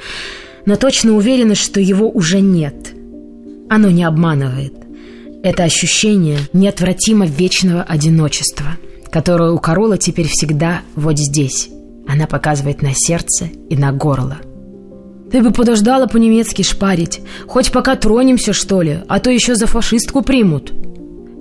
но 0.64 0.77
точно 0.77 1.16
уверена, 1.16 1.57
что 1.57 1.81
его 1.81 2.09
уже 2.09 2.38
нет. 2.38 2.94
Оно 3.68 3.90
не 3.90 4.05
обманывает. 4.05 4.84
Это 5.44 5.64
ощущение 5.64 6.38
неотвратимо 6.54 7.26
вечного 7.26 7.83
одиночества, 7.83 8.78
которое 9.11 9.52
у 9.52 9.59
Корола 9.59 9.98
теперь 9.98 10.26
всегда 10.26 10.80
вот 10.96 11.18
здесь. 11.18 11.68
Она 12.09 12.26
показывает 12.26 12.80
на 12.80 12.92
сердце 12.94 13.50
и 13.68 13.76
на 13.76 13.92
горло. 13.92 14.38
Ты 15.30 15.42
бы 15.42 15.50
подождала 15.50 16.07
по-немецки 16.07 16.62
шпарить. 16.62 17.20
Хоть 17.46 17.72
пока 17.72 17.94
тронемся, 17.94 18.54
что 18.54 18.80
ли, 18.80 19.00
а 19.07 19.20
то 19.20 19.30
еще 19.30 19.54
за 19.54 19.66
фашистку 19.66 20.22
примут. 20.22 20.72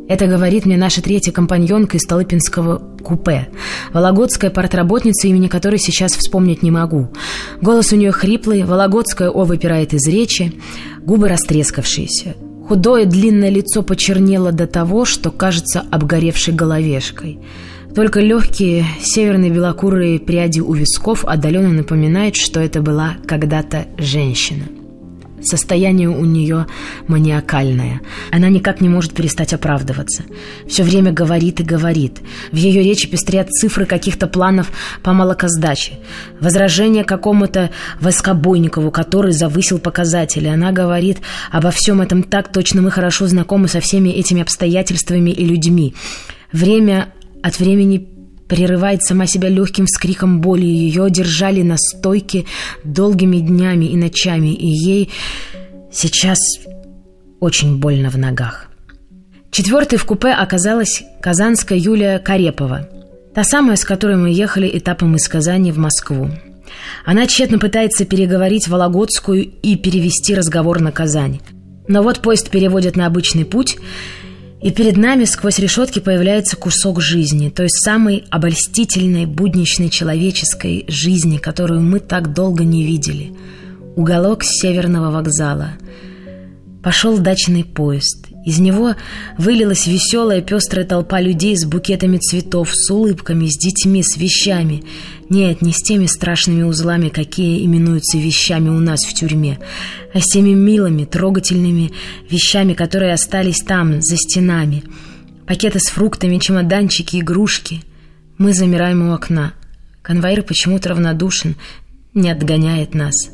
Это 0.10 0.28
говорит 0.28 0.66
мне 0.66 0.76
наша 0.76 1.02
третья 1.02 1.32
компаньонка 1.32 1.96
из 1.96 2.02
Столыпинского 2.02 2.80
купе. 3.02 3.48
Вологодская 3.94 4.52
портработница, 4.52 5.30
имени 5.30 5.48
которой 5.48 5.80
сейчас 5.80 6.12
вспомнить 6.12 6.62
не 6.62 6.72
могу. 6.72 7.08
Голос 7.62 7.94
у 7.94 7.96
нее 7.96 8.12
хриплый, 8.12 8.66
Вологодская 8.66 9.30
О 9.30 9.46
выпирает 9.46 9.94
из 9.94 10.06
речи, 10.06 10.52
губы 11.06 11.30
растрескавшиеся. 11.30 12.36
Худое 12.68 13.06
длинное 13.06 13.50
лицо 13.50 13.84
почернело 13.84 14.52
до 14.52 14.68
того, 14.68 15.06
что 15.06 15.32
кажется 15.32 15.84
обгоревшей 15.92 16.54
головешкой. 16.54 17.40
Только 17.94 18.22
легкие 18.22 18.86
северные 19.02 19.52
белокурые 19.52 20.20
пряди 20.20 20.62
у 20.62 20.74
висков 20.74 21.26
отдаленно 21.26 21.70
напоминают, 21.70 22.36
что 22.36 22.60
это 22.60 22.82
была 22.82 23.16
когда-то 23.28 23.86
женщина. 23.98 24.64
Состояние 25.48 26.10
у 26.10 26.26
нее 26.26 26.68
маниакальное. 27.08 28.02
Она 28.32 28.50
никак 28.50 28.82
не 28.82 28.90
может 28.90 29.14
перестать 29.14 29.54
оправдываться. 29.54 30.24
Все 30.68 30.84
время 30.84 31.12
говорит 31.12 31.60
и 31.60 31.64
говорит. 31.64 32.22
В 32.52 32.56
ее 32.56 32.84
речи 32.84 33.08
пестрят 33.08 33.50
цифры 33.50 33.86
каких-то 33.86 34.28
планов 34.28 34.72
по 35.02 35.14
молокосдаче. 35.14 36.00
Возражение 36.40 37.04
какому-то 37.04 37.72
воскобойникову, 38.00 38.92
который 38.92 39.34
завысил 39.34 39.80
показатели. 39.80 40.48
Она 40.48 40.72
говорит 40.72 41.20
обо 41.52 41.72
всем 41.72 42.02
этом 42.02 42.24
так 42.24 42.52
точно 42.52 42.82
мы 42.82 42.92
хорошо 42.92 43.28
знакомы 43.28 43.68
со 43.68 43.80
всеми 43.80 44.10
этими 44.10 44.42
обстоятельствами 44.42 45.32
и 45.32 45.46
людьми. 45.46 45.94
Время 46.52 47.14
от 47.42 47.60
времени 47.60 48.13
прерывает 48.48 49.04
сама 49.04 49.26
себя 49.26 49.50
легким 49.50 49.86
вскриком 49.86 50.42
боли. 50.42 50.66
Ее 50.66 51.10
держали 51.10 51.62
на 51.62 51.78
стойке 51.78 52.46
долгими 52.84 53.38
днями 53.38 53.86
и 53.86 53.98
ночами, 53.98 54.54
и 54.54 54.68
ей 54.68 55.10
сейчас 55.92 56.40
очень 57.40 57.80
больно 57.80 58.10
в 58.10 58.18
ногах. 58.18 58.68
Четвертой 59.52 60.00
в 60.00 60.06
купе 60.06 60.30
оказалась 60.30 61.04
казанская 61.22 61.78
Юлия 61.78 62.18
Карепова, 62.20 62.90
та 63.36 63.44
самая, 63.44 63.76
с 63.76 63.86
которой 63.86 64.18
мы 64.18 64.32
ехали 64.32 64.70
этапом 64.74 65.16
из 65.16 65.28
Казани 65.28 65.72
в 65.72 65.78
Москву. 65.78 66.30
Она 67.06 67.28
тщетно 67.28 67.60
пытается 67.60 68.06
переговорить 68.06 68.68
Вологодскую 68.68 69.44
и 69.44 69.76
перевести 69.76 70.34
разговор 70.34 70.80
на 70.80 70.92
Казань. 70.92 71.40
Но 71.88 72.02
вот 72.02 72.22
поезд 72.22 72.50
переводят 72.50 72.96
на 72.96 73.06
обычный 73.06 73.46
путь– 73.46 73.78
и 74.64 74.72
перед 74.72 74.96
нами 74.96 75.26
сквозь 75.26 75.60
решетки 75.60 76.00
появляется 76.00 76.56
кусок 76.56 77.02
жизни, 77.02 77.50
той 77.50 77.70
самой 77.70 78.24
обольстительной, 78.30 79.26
будничной 79.26 79.90
человеческой 79.90 80.86
жизни, 80.88 81.38
которую 81.38 81.82
мы 81.82 82.00
так 82.00 82.34
долго 82.34 82.64
не 82.64 82.86
видели. 82.86 83.34
Уголок 83.98 84.44
северного 84.44 85.12
вокзала. 85.12 85.72
Пошел 86.82 87.18
дачный 87.18 87.66
поезд. 87.66 88.28
Из 88.44 88.60
него 88.60 88.96
вылилась 89.38 89.88
веселая 89.88 90.42
пестрая 90.42 90.86
толпа 90.86 91.22
людей 91.22 91.56
с 91.56 91.64
букетами 91.64 92.18
цветов, 92.18 92.72
с 92.74 92.92
улыбками, 92.92 93.48
с 93.48 93.58
детьми, 93.58 94.04
с 94.04 94.18
вещами. 94.18 94.84
Нет, 95.30 95.62
не 95.62 95.72
с 95.72 95.78
теми 95.78 96.08
страшными 96.08 96.64
узлами, 96.64 97.08
какие 97.08 97.66
именуются 97.66 98.18
вещами 98.18 98.68
у 98.68 98.80
нас 98.80 99.06
в 99.06 99.14
тюрьме, 99.14 99.60
а 100.14 100.20
с 100.20 100.26
теми 100.26 100.50
милыми, 100.50 101.06
трогательными 101.06 101.92
вещами, 102.30 102.74
которые 102.74 103.14
остались 103.14 103.62
там, 103.62 104.02
за 104.02 104.18
стенами. 104.18 104.84
Пакеты 105.48 105.80
с 105.80 105.90
фруктами, 105.90 106.38
чемоданчики, 106.38 107.18
игрушки. 107.22 107.82
Мы 108.38 108.54
замираем 108.54 109.10
у 109.10 109.14
окна. 109.14 109.54
Конвоир 110.02 110.44
почему-то 110.44 110.90
равнодушен, 110.90 111.56
не 112.14 112.30
отгоняет 112.30 112.94
нас. 112.94 113.30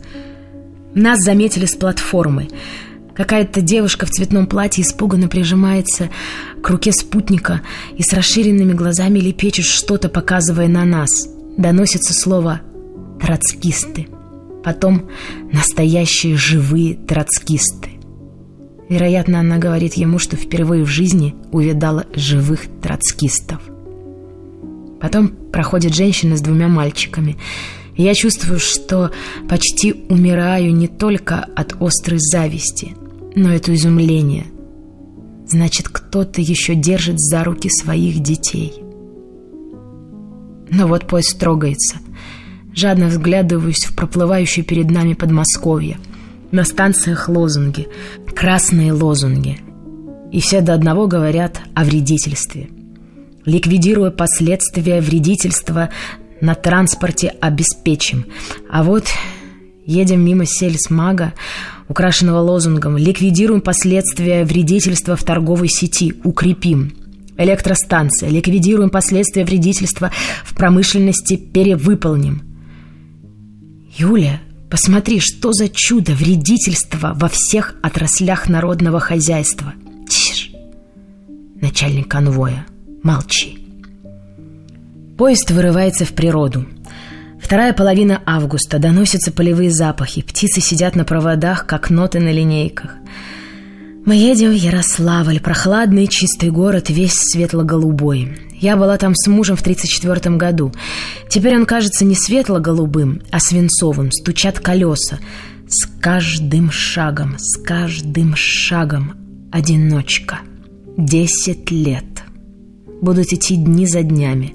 Нас 0.93 1.19
заметили 1.23 1.65
с 1.65 1.75
платформы— 1.75 2.47
Какая-то 3.19 3.59
девушка 3.59 4.05
в 4.05 4.11
цветном 4.11 4.47
платье 4.47 4.81
испуганно 4.81 5.27
прижимается 5.27 6.09
к 6.63 6.69
руке 6.69 6.93
спутника 6.93 7.59
и 7.97 8.01
с 8.01 8.13
расширенными 8.13 8.71
глазами 8.71 9.19
лепечет 9.19 9.65
что-то, 9.65 10.07
показывая 10.07 10.69
на 10.69 10.85
нас. 10.85 11.27
Доносится 11.57 12.13
слово 12.13 12.61
«троцкисты». 13.19 14.07
Потом 14.63 15.09
«настоящие 15.51 16.37
живые 16.37 16.95
троцкисты». 16.95 17.89
Вероятно, 18.87 19.41
она 19.41 19.57
говорит 19.57 19.95
ему, 19.95 20.17
что 20.17 20.37
впервые 20.37 20.85
в 20.85 20.89
жизни 20.89 21.35
увидала 21.51 22.05
живых 22.15 22.61
троцкистов. 22.81 23.59
Потом 25.01 25.27
проходит 25.51 25.93
женщина 25.93 26.37
с 26.37 26.41
двумя 26.41 26.69
мальчиками. 26.69 27.35
Я 27.97 28.13
чувствую, 28.13 28.59
что 28.61 29.11
почти 29.49 30.05
умираю 30.07 30.73
не 30.73 30.87
только 30.87 31.39
от 31.53 31.75
острой 31.81 32.19
зависти– 32.21 32.95
но 33.35 33.53
это 33.53 33.73
изумление. 33.73 34.45
Значит, 35.47 35.89
кто-то 35.89 36.41
еще 36.41 36.75
держит 36.75 37.19
за 37.19 37.43
руки 37.43 37.69
своих 37.69 38.19
детей. 38.19 38.83
Но 40.69 40.87
вот 40.87 41.07
поезд 41.07 41.39
трогается. 41.39 41.97
Жадно 42.75 43.07
взглядываюсь 43.07 43.85
в 43.85 43.95
проплывающее 43.95 44.63
перед 44.63 44.91
нами 44.91 45.13
Подмосковье. 45.13 45.97
На 46.51 46.63
станциях 46.63 47.29
лозунги. 47.29 47.87
Красные 48.35 48.93
лозунги. 48.93 49.59
И 50.31 50.39
все 50.39 50.61
до 50.61 50.75
одного 50.75 51.07
говорят 51.07 51.59
о 51.73 51.83
вредительстве. 51.83 52.69
Ликвидируя 53.45 54.11
последствия 54.11 55.01
вредительства, 55.01 55.89
на 56.41 56.55
транспорте 56.55 57.33
обеспечим. 57.41 58.25
А 58.69 58.83
вот 58.83 59.07
едем 59.85 60.23
мимо 60.23 60.45
сельсмага, 60.45 61.33
украшенного 61.89 62.39
лозунгом 62.39 62.95
«Ликвидируем 62.97 63.59
последствия 63.59 64.45
вредительства 64.45 65.15
в 65.15 65.23
торговой 65.23 65.67
сети, 65.67 66.13
укрепим». 66.23 66.93
Электростанция. 67.37 68.29
Ликвидируем 68.29 68.89
последствия 68.89 69.45
вредительства 69.45 70.11
в 70.43 70.55
промышленности, 70.55 71.37
перевыполним. 71.37 72.43
Юля, 73.97 74.41
посмотри, 74.69 75.19
что 75.21 75.53
за 75.53 75.69
чудо 75.69 76.11
вредительства 76.11 77.13
во 77.15 77.29
всех 77.29 77.75
отраслях 77.81 78.49
народного 78.49 78.99
хозяйства. 78.99 79.73
Тише. 80.09 80.49
Начальник 81.61 82.09
конвоя. 82.09 82.65
Молчи. 83.03 83.57
Поезд 85.17 85.49
вырывается 85.51 86.03
в 86.03 86.11
природу. 86.11 86.65
Вторая 87.49 87.73
половина 87.73 88.21
августа, 88.27 88.77
доносятся 88.77 89.31
полевые 89.31 89.71
запахи, 89.71 90.21
птицы 90.21 90.61
сидят 90.61 90.95
на 90.95 91.03
проводах, 91.03 91.65
как 91.65 91.89
ноты 91.89 92.19
на 92.19 92.31
линейках. 92.31 92.93
Мы 94.05 94.17
едем 94.17 94.51
в 94.51 94.53
Ярославль, 94.53 95.39
прохладный 95.39 96.05
чистый 96.05 96.51
город, 96.51 96.91
весь 96.91 97.15
светло-голубой. 97.15 98.37
Я 98.53 98.77
была 98.77 98.99
там 98.99 99.15
с 99.15 99.25
мужем 99.25 99.55
в 99.55 99.63
34 99.63 100.35
году. 100.35 100.71
Теперь 101.27 101.55
он 101.55 101.65
кажется 101.65 102.05
не 102.05 102.13
светло-голубым, 102.13 103.23
а 103.31 103.39
свинцовым, 103.39 104.11
стучат 104.11 104.59
колеса. 104.59 105.17
С 105.67 105.87
каждым 105.99 106.69
шагом, 106.69 107.37
с 107.39 107.57
каждым 107.57 108.35
шагом 108.35 109.15
одиночка. 109.51 110.41
Десять 110.97 111.71
лет. 111.71 112.05
Будут 113.01 113.33
идти 113.33 113.55
дни 113.55 113.87
за 113.87 114.03
днями. 114.03 114.53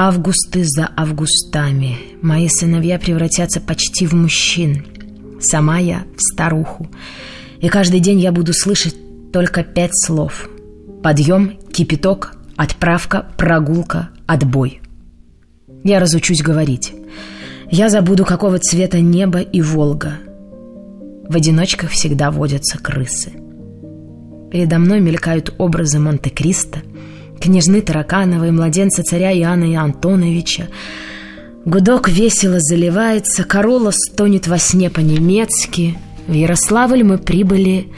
Августы 0.00 0.62
за 0.62 0.88
августами. 0.96 1.98
Мои 2.22 2.46
сыновья 2.46 3.00
превратятся 3.00 3.60
почти 3.60 4.06
в 4.06 4.12
мужчин. 4.12 4.86
Сама 5.40 5.78
я 5.78 6.04
в 6.16 6.20
старуху. 6.22 6.86
И 7.60 7.68
каждый 7.68 7.98
день 7.98 8.20
я 8.20 8.30
буду 8.30 8.52
слышать 8.52 8.94
только 9.32 9.64
пять 9.64 9.90
слов. 9.92 10.48
Подъем, 11.02 11.58
кипяток, 11.72 12.36
отправка, 12.56 13.26
прогулка, 13.36 14.10
отбой. 14.28 14.80
Я 15.82 15.98
разучусь 15.98 16.42
говорить. 16.42 16.94
Я 17.68 17.88
забуду, 17.88 18.24
какого 18.24 18.60
цвета 18.60 19.00
небо 19.00 19.40
и 19.40 19.60
Волга. 19.62 20.12
В 21.28 21.34
одиночках 21.34 21.90
всегда 21.90 22.30
водятся 22.30 22.78
крысы. 22.78 23.32
Передо 24.52 24.78
мной 24.78 25.00
мелькают 25.00 25.52
образы 25.58 25.98
Монте-Кристо, 25.98 26.82
княжны 27.38 27.80
Таракановой, 27.80 28.50
младенца 28.50 29.02
царя 29.02 29.32
Иоанна 29.32 29.64
и 29.64 29.74
Антоновича. 29.74 30.68
Гудок 31.64 32.08
весело 32.08 32.60
заливается, 32.60 33.44
корола 33.44 33.90
стонет 33.92 34.46
во 34.46 34.58
сне 34.58 34.90
по-немецки. 34.90 35.98
В 36.26 36.32
Ярославль 36.32 37.02
мы 37.02 37.18
прибыли 37.18 37.88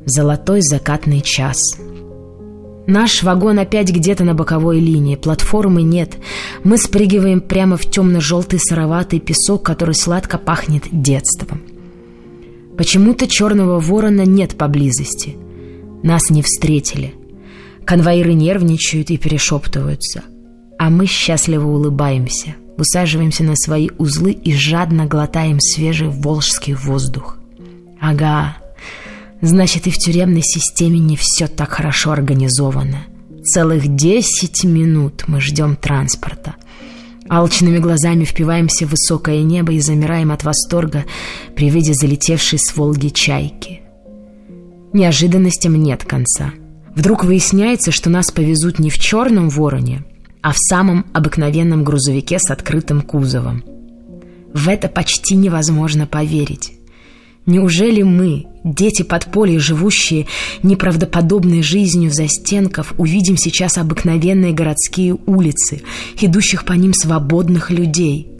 в 0.00 0.08
золотой 0.08 0.60
закатный 0.62 1.20
час. 1.20 1.58
Наш 2.86 3.22
вагон 3.22 3.58
опять 3.58 3.90
где-то 3.90 4.22
на 4.22 4.34
боковой 4.34 4.78
линии, 4.78 5.16
платформы 5.16 5.82
нет. 5.82 6.16
Мы 6.62 6.78
спрыгиваем 6.78 7.40
прямо 7.40 7.76
в 7.76 7.84
темно-желтый 7.90 8.60
сыроватый 8.60 9.18
песок, 9.18 9.64
который 9.64 9.96
сладко 9.96 10.38
пахнет 10.38 10.84
детством. 10.92 11.62
Почему-то 12.78 13.26
черного 13.26 13.80
ворона 13.80 14.24
нет 14.24 14.56
поблизости. 14.56 15.36
Нас 16.02 16.30
не 16.30 16.42
встретили— 16.42 17.14
Конвоиры 17.86 18.34
нервничают 18.34 19.10
и 19.10 19.16
перешептываются. 19.16 20.24
А 20.76 20.90
мы 20.90 21.06
счастливо 21.06 21.68
улыбаемся, 21.68 22.56
усаживаемся 22.76 23.44
на 23.44 23.54
свои 23.54 23.90
узлы 23.96 24.32
и 24.32 24.52
жадно 24.52 25.06
глотаем 25.06 25.60
свежий 25.60 26.08
волжский 26.08 26.74
воздух. 26.74 27.38
Ага, 28.00 28.56
значит 29.40 29.86
и 29.86 29.90
в 29.90 29.98
тюремной 29.98 30.42
системе 30.42 30.98
не 30.98 31.16
все 31.16 31.46
так 31.46 31.70
хорошо 31.70 32.10
организовано. 32.10 33.04
Целых 33.44 33.94
десять 33.94 34.64
минут 34.64 35.24
мы 35.28 35.40
ждем 35.40 35.76
транспорта. 35.76 36.56
Алчными 37.28 37.78
глазами 37.78 38.24
впиваемся 38.24 38.86
в 38.86 38.90
высокое 38.90 39.42
небо 39.42 39.72
и 39.72 39.80
замираем 39.80 40.32
от 40.32 40.42
восторга 40.42 41.04
при 41.54 41.70
виде 41.70 41.94
залетевшей 41.94 42.58
с 42.58 42.76
Волги 42.76 43.08
чайки. 43.08 43.82
Неожиданностям 44.92 45.80
нет 45.80 46.04
конца— 46.04 46.50
Вдруг 46.96 47.24
выясняется, 47.24 47.92
что 47.92 48.08
нас 48.08 48.30
повезут 48.32 48.78
не 48.78 48.88
в 48.88 48.98
черном 48.98 49.50
вороне, 49.50 50.04
а 50.40 50.52
в 50.52 50.56
самом 50.56 51.04
обыкновенном 51.12 51.84
грузовике 51.84 52.38
с 52.38 52.50
открытым 52.50 53.02
кузовом. 53.02 53.62
В 54.54 54.68
это 54.68 54.88
почти 54.88 55.36
невозможно 55.36 56.06
поверить. 56.06 56.72
Неужели 57.44 58.02
мы, 58.02 58.46
дети 58.64 59.02
подполья, 59.02 59.60
живущие 59.60 60.26
неправдоподобной 60.62 61.62
жизнью 61.62 62.10
застенков, 62.10 62.94
увидим 62.96 63.36
сейчас 63.36 63.76
обыкновенные 63.76 64.52
городские 64.52 65.18
улицы, 65.26 65.82
идущих 66.18 66.64
по 66.64 66.72
ним 66.72 66.94
свободных 66.94 67.70
людей? 67.70 68.35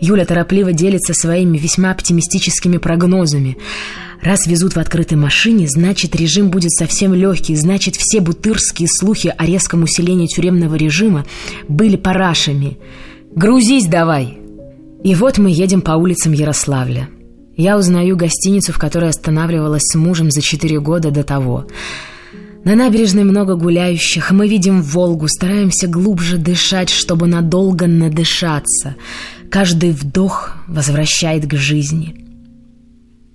Юля 0.00 0.24
торопливо 0.24 0.72
делится 0.72 1.14
своими 1.14 1.58
весьма 1.58 1.90
оптимистическими 1.90 2.76
прогнозами– 2.78 3.58
Раз 4.22 4.46
везут 4.46 4.74
в 4.74 4.78
открытой 4.78 5.16
машине, 5.16 5.68
значит, 5.68 6.16
режим 6.16 6.50
будет 6.50 6.72
совсем 6.72 7.14
легкий, 7.14 7.54
значит, 7.54 7.94
все 7.96 8.20
бутырские 8.20 8.88
слухи 8.88 9.32
о 9.36 9.46
резком 9.46 9.84
усилении 9.84 10.26
тюремного 10.26 10.74
режима 10.74 11.24
были 11.68 11.96
парашами. 11.96 12.78
«Грузись 13.34 13.86
давай!» 13.86 14.38
И 15.04 15.14
вот 15.14 15.38
мы 15.38 15.50
едем 15.50 15.80
по 15.82 15.92
улицам 15.92 16.32
Ярославля. 16.32 17.08
Я 17.56 17.78
узнаю 17.78 18.16
гостиницу, 18.16 18.72
в 18.72 18.78
которой 18.78 19.10
останавливалась 19.10 19.84
с 19.84 19.94
мужем 19.94 20.30
за 20.30 20.42
четыре 20.42 20.80
года 20.80 21.10
до 21.10 21.22
того. 21.22 21.66
На 22.64 22.74
набережной 22.74 23.22
много 23.22 23.54
гуляющих, 23.54 24.32
мы 24.32 24.48
видим 24.48 24.82
Волгу, 24.82 25.28
стараемся 25.28 25.86
глубже 25.86 26.38
дышать, 26.38 26.90
чтобы 26.90 27.28
надолго 27.28 27.86
надышаться. 27.86 28.96
Каждый 29.50 29.92
вдох 29.92 30.52
возвращает 30.66 31.46
к 31.46 31.54
жизни. 31.54 32.14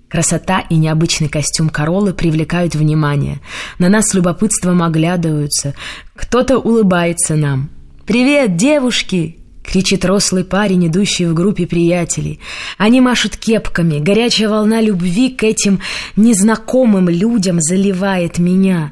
Красота 0.09 0.59
и 0.69 0.75
необычный 0.75 1.27
костюм 1.27 1.69
Королы 1.69 2.13
привлекают 2.13 2.75
внимание. 2.75 3.39
На 3.79 3.89
нас 3.89 4.09
с 4.09 4.13
любопытством 4.13 4.83
оглядываются. 4.83 5.73
Кто-то 6.15 6.59
улыбается 6.59 7.35
нам. 7.35 7.71
«Привет, 8.05 8.55
девушки!»— 8.55 9.37
кричит 9.63 10.05
рослый 10.05 10.43
парень, 10.43 10.85
идущий 10.87 11.25
в 11.25 11.33
группе 11.33 11.65
приятелей. 11.65 12.39
Они 12.77 13.01
машут 13.01 13.35
кепками. 13.35 13.97
Горячая 13.97 14.49
волна 14.49 14.81
любви 14.81 15.29
к 15.29 15.43
этим 15.43 15.79
незнакомым 16.15 17.09
людям 17.09 17.59
заливает 17.59 18.37
меня. 18.37 18.91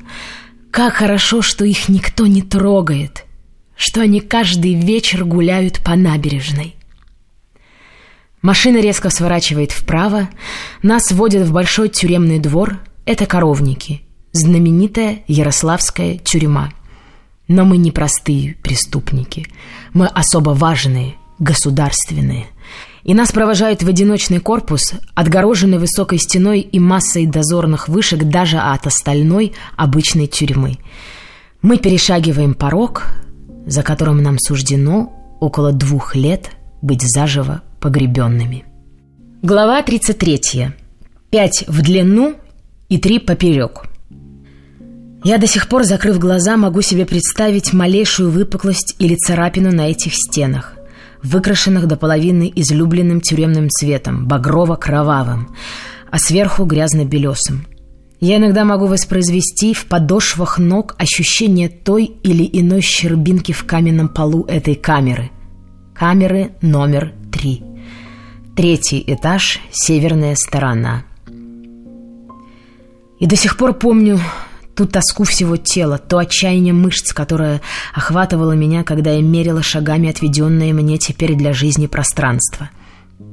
Как 0.71 0.93
хорошо, 0.93 1.43
что 1.43 1.65
их 1.65 1.87
никто 1.87 2.25
не 2.25 2.41
трогает, 2.41 3.25
что 3.75 4.01
они 4.01 4.21
каждый 4.21 4.73
вечер 4.73 5.23
гуляют 5.23 5.83
по 5.83 5.95
набережной. 5.95 6.77
Машина 8.41 8.77
резко 8.77 9.11
сворачивает 9.11 9.71
вправо, 9.71 10.29
нас 10.81 11.11
вводят 11.11 11.47
в 11.47 11.53
большой 11.53 11.89
тюремный 11.89 12.39
двор. 12.39 12.79
Это 13.05 13.27
коровники, 13.27 14.01
знаменитая 14.31 15.19
Ярославская 15.27 16.17
тюрьма. 16.17 16.71
Но 17.47 17.65
мы 17.65 17.77
не 17.77 17.91
простые 17.91 18.55
преступники. 18.63 19.47
Мы 19.93 20.07
особо 20.07 20.51
важные, 20.51 21.15
государственные. 21.37 22.47
И 23.03 23.13
нас 23.13 23.31
провожают 23.31 23.83
в 23.83 23.87
одиночный 23.87 24.39
корпус, 24.39 24.93
отгороженный 25.13 25.77
высокой 25.77 26.17
стеной 26.17 26.61
и 26.61 26.79
массой 26.79 27.27
дозорных 27.27 27.89
вышек 27.89 28.23
даже 28.23 28.57
от 28.57 28.87
остальной 28.87 29.53
обычной 29.75 30.25
тюрьмы. 30.25 30.77
Мы 31.61 31.77
перешагиваем 31.77 32.55
порог, 32.55 33.03
за 33.67 33.83
которым 33.83 34.23
нам 34.23 34.39
суждено 34.39 35.13
около 35.39 35.71
двух 35.73 36.15
лет 36.15 36.51
быть 36.81 37.01
заживо 37.03 37.61
погребенными. 37.81 38.63
Глава 39.41 39.81
33. 39.81 40.69
Пять 41.31 41.65
в 41.67 41.81
длину 41.81 42.35
и 42.87 42.97
три 42.97 43.19
поперек. 43.19 43.83
Я 45.23 45.37
до 45.37 45.47
сих 45.47 45.67
пор, 45.67 45.83
закрыв 45.83 46.19
глаза, 46.19 46.57
могу 46.57 46.81
себе 46.81 47.05
представить 47.05 47.73
малейшую 47.73 48.31
выпуклость 48.31 48.95
или 48.99 49.15
царапину 49.15 49.71
на 49.71 49.89
этих 49.89 50.13
стенах, 50.13 50.75
выкрашенных 51.23 51.87
до 51.87 51.95
половины 51.95 52.51
излюбленным 52.55 53.21
тюремным 53.21 53.69
цветом, 53.69 54.27
багрово-кровавым, 54.27 55.55
а 56.09 56.17
сверху 56.17 56.65
грязно-белесым. 56.65 57.65
Я 58.19 58.37
иногда 58.37 58.63
могу 58.63 58.85
воспроизвести 58.85 59.73
в 59.73 59.87
подошвах 59.87 60.59
ног 60.59 60.95
ощущение 60.99 61.69
той 61.69 62.05
или 62.05 62.47
иной 62.51 62.81
щербинки 62.81 63.51
в 63.51 63.63
каменном 63.65 64.09
полу 64.09 64.45
этой 64.45 64.75
камеры. 64.75 65.31
Камеры 65.95 66.51
номер 66.61 67.13
три. 67.31 67.70
Третий 68.55 69.03
этаж, 69.07 69.59
северная 69.71 70.35
сторона. 70.35 71.03
И 73.19 73.25
до 73.25 73.35
сих 73.35 73.55
пор 73.55 73.73
помню 73.73 74.19
ту 74.75 74.85
тоску 74.85 75.23
всего 75.23 75.57
тела, 75.57 75.97
то 75.97 76.17
отчаяние 76.17 76.73
мышц, 76.73 77.13
которое 77.13 77.61
охватывало 77.93 78.53
меня, 78.53 78.83
когда 78.83 79.11
я 79.11 79.21
мерила 79.21 79.61
шагами 79.63 80.09
отведенное 80.09 80.73
мне 80.73 80.97
теперь 80.97 81.35
для 81.35 81.53
жизни 81.53 81.87
пространство. 81.87 82.69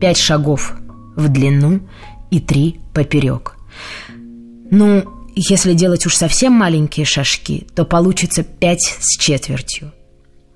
Пять 0.00 0.18
шагов 0.18 0.74
в 1.16 1.28
длину 1.28 1.80
и 2.30 2.38
три 2.40 2.80
поперек. 2.94 3.56
Ну, 4.70 5.04
если 5.34 5.72
делать 5.72 6.06
уж 6.06 6.14
совсем 6.14 6.52
маленькие 6.52 7.06
шажки, 7.06 7.66
то 7.74 7.84
получится 7.84 8.42
пять 8.44 8.96
с 9.00 9.18
четвертью. 9.18 9.92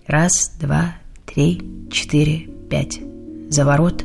Раз, 0.07 0.53
два, 0.61 0.97
три, 1.27 1.63
четыре, 1.91 2.49
пять. 2.69 3.01
Заворот 3.49 4.05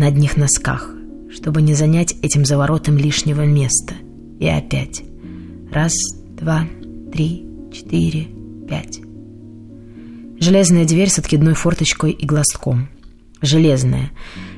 на 0.00 0.06
одних 0.06 0.38
носках, 0.38 0.90
чтобы 1.30 1.60
не 1.60 1.74
занять 1.74 2.14
этим 2.22 2.46
заворотом 2.46 2.96
лишнего 2.96 3.42
места. 3.42 3.94
И 4.40 4.46
опять. 4.48 5.02
Раз, 5.70 5.92
два, 6.40 6.66
три, 7.12 7.46
четыре, 7.70 8.28
пять. 8.66 9.00
Железная 10.40 10.86
дверь 10.86 11.10
с 11.10 11.18
откидной 11.18 11.52
форточкой 11.52 12.12
и 12.12 12.24
глазком. 12.24 12.88
Железная, 13.42 14.10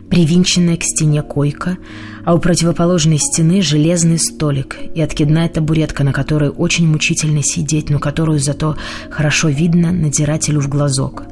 привинченная 0.09 0.76
к 0.76 0.84
стене 0.84 1.22
койка, 1.22 1.76
а 2.24 2.36
у 2.36 2.38
противоположной 2.38 3.18
стены 3.18 3.62
железный 3.62 4.20
столик 4.20 4.76
и 4.95 5.01
откидная 5.01 5.49
табуретка, 5.49 6.05
на 6.05 6.12
которой 6.12 6.51
очень 6.51 6.86
мучительно 6.86 7.43
сидеть, 7.43 7.90
но 7.90 7.99
которую 7.99 8.38
зато 8.38 8.76
хорошо 9.11 9.49
видно 9.49 9.90
надзирателю 9.90 10.61
в 10.61 10.68
глазок. 10.68 11.24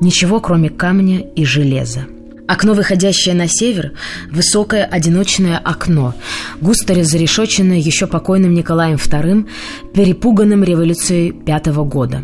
Ничего, 0.00 0.40
кроме 0.40 0.70
камня 0.70 1.20
и 1.20 1.44
железа. 1.44 2.06
Окно, 2.48 2.74
выходящее 2.74 3.34
на 3.34 3.48
север, 3.48 3.92
высокое 4.30 4.84
одиночное 4.84 5.58
окно, 5.58 6.14
густо 6.60 7.02
зарешоченное 7.02 7.78
еще 7.78 8.06
покойным 8.06 8.54
Николаем 8.54 8.96
II, 8.96 9.48
перепуганным 9.92 10.62
революцией 10.62 11.32
пятого 11.32 11.84
года. 11.84 12.22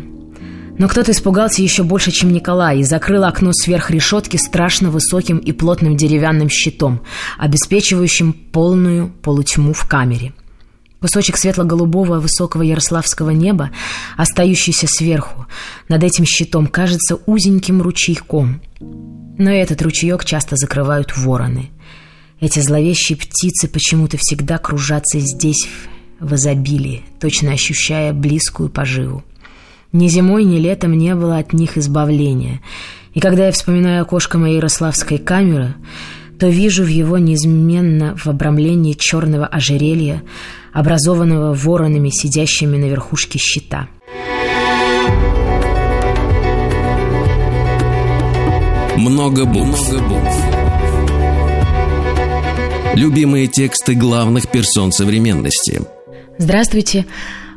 Но 0.77 0.87
кто-то 0.87 1.11
испугался 1.11 1.61
еще 1.61 1.83
больше, 1.83 2.11
чем 2.11 2.31
Николай, 2.31 2.79
и 2.79 2.83
закрыл 2.83 3.25
окно 3.25 3.51
сверх 3.53 3.91
решетки 3.91 4.37
страшно 4.37 4.89
высоким 4.89 5.37
и 5.37 5.51
плотным 5.51 5.97
деревянным 5.97 6.49
щитом, 6.49 7.01
обеспечивающим 7.37 8.31
полную 8.31 9.09
полутьму 9.09 9.73
в 9.73 9.87
камере. 9.87 10.33
Кусочек 11.01 11.35
светло-голубого 11.35 12.21
высокого 12.21 12.61
ярославского 12.61 13.31
неба, 13.31 13.71
остающийся 14.15 14.87
сверху, 14.87 15.47
над 15.89 16.01
этим 16.01 16.23
щитом, 16.23 16.67
кажется 16.67 17.19
узеньким 17.25 17.81
ручейком– 17.81 18.61
но 19.37 19.51
этот 19.51 19.81
ручеек 19.81 20.25
часто 20.25 20.55
закрывают 20.55 21.15
вороны. 21.17 21.69
Эти 22.39 22.59
зловещие 22.59 23.17
птицы 23.17 23.67
почему-то 23.67 24.17
всегда 24.17 24.57
кружатся 24.57 25.19
здесь 25.19 25.67
в 26.19 26.35
изобилии, 26.35 27.03
точно 27.19 27.53
ощущая 27.53 28.13
близкую 28.13 28.69
поживу. 28.69 29.23
Ни 29.91 30.07
зимой, 30.07 30.43
ни 30.43 30.57
летом 30.57 30.97
не 30.97 31.15
было 31.15 31.37
от 31.37 31.53
них 31.53 31.77
избавления. 31.77 32.61
И 33.13 33.19
когда 33.19 33.45
я 33.45 33.51
вспоминаю 33.51 34.01
окошко 34.01 34.37
моей 34.37 34.55
ярославской 34.55 35.19
камеры, 35.19 35.75
то 36.39 36.47
вижу 36.47 36.83
в 36.83 36.87
его 36.87 37.17
неизменно 37.19 38.15
в 38.17 38.27
обрамлении 38.27 38.93
черного 38.93 39.45
ожерелья, 39.45 40.23
образованного 40.73 41.53
воронами, 41.53 42.09
сидящими 42.09 42.77
на 42.77 42.85
верхушке 42.85 43.37
щита. 43.37 43.87
Много 48.97 49.45
букв. 49.45 49.91
Любимые 52.95 53.47
тексты 53.47 53.95
главных 53.95 54.51
персон 54.51 54.91
современности. 54.91 55.81
Здравствуйте. 56.37 57.07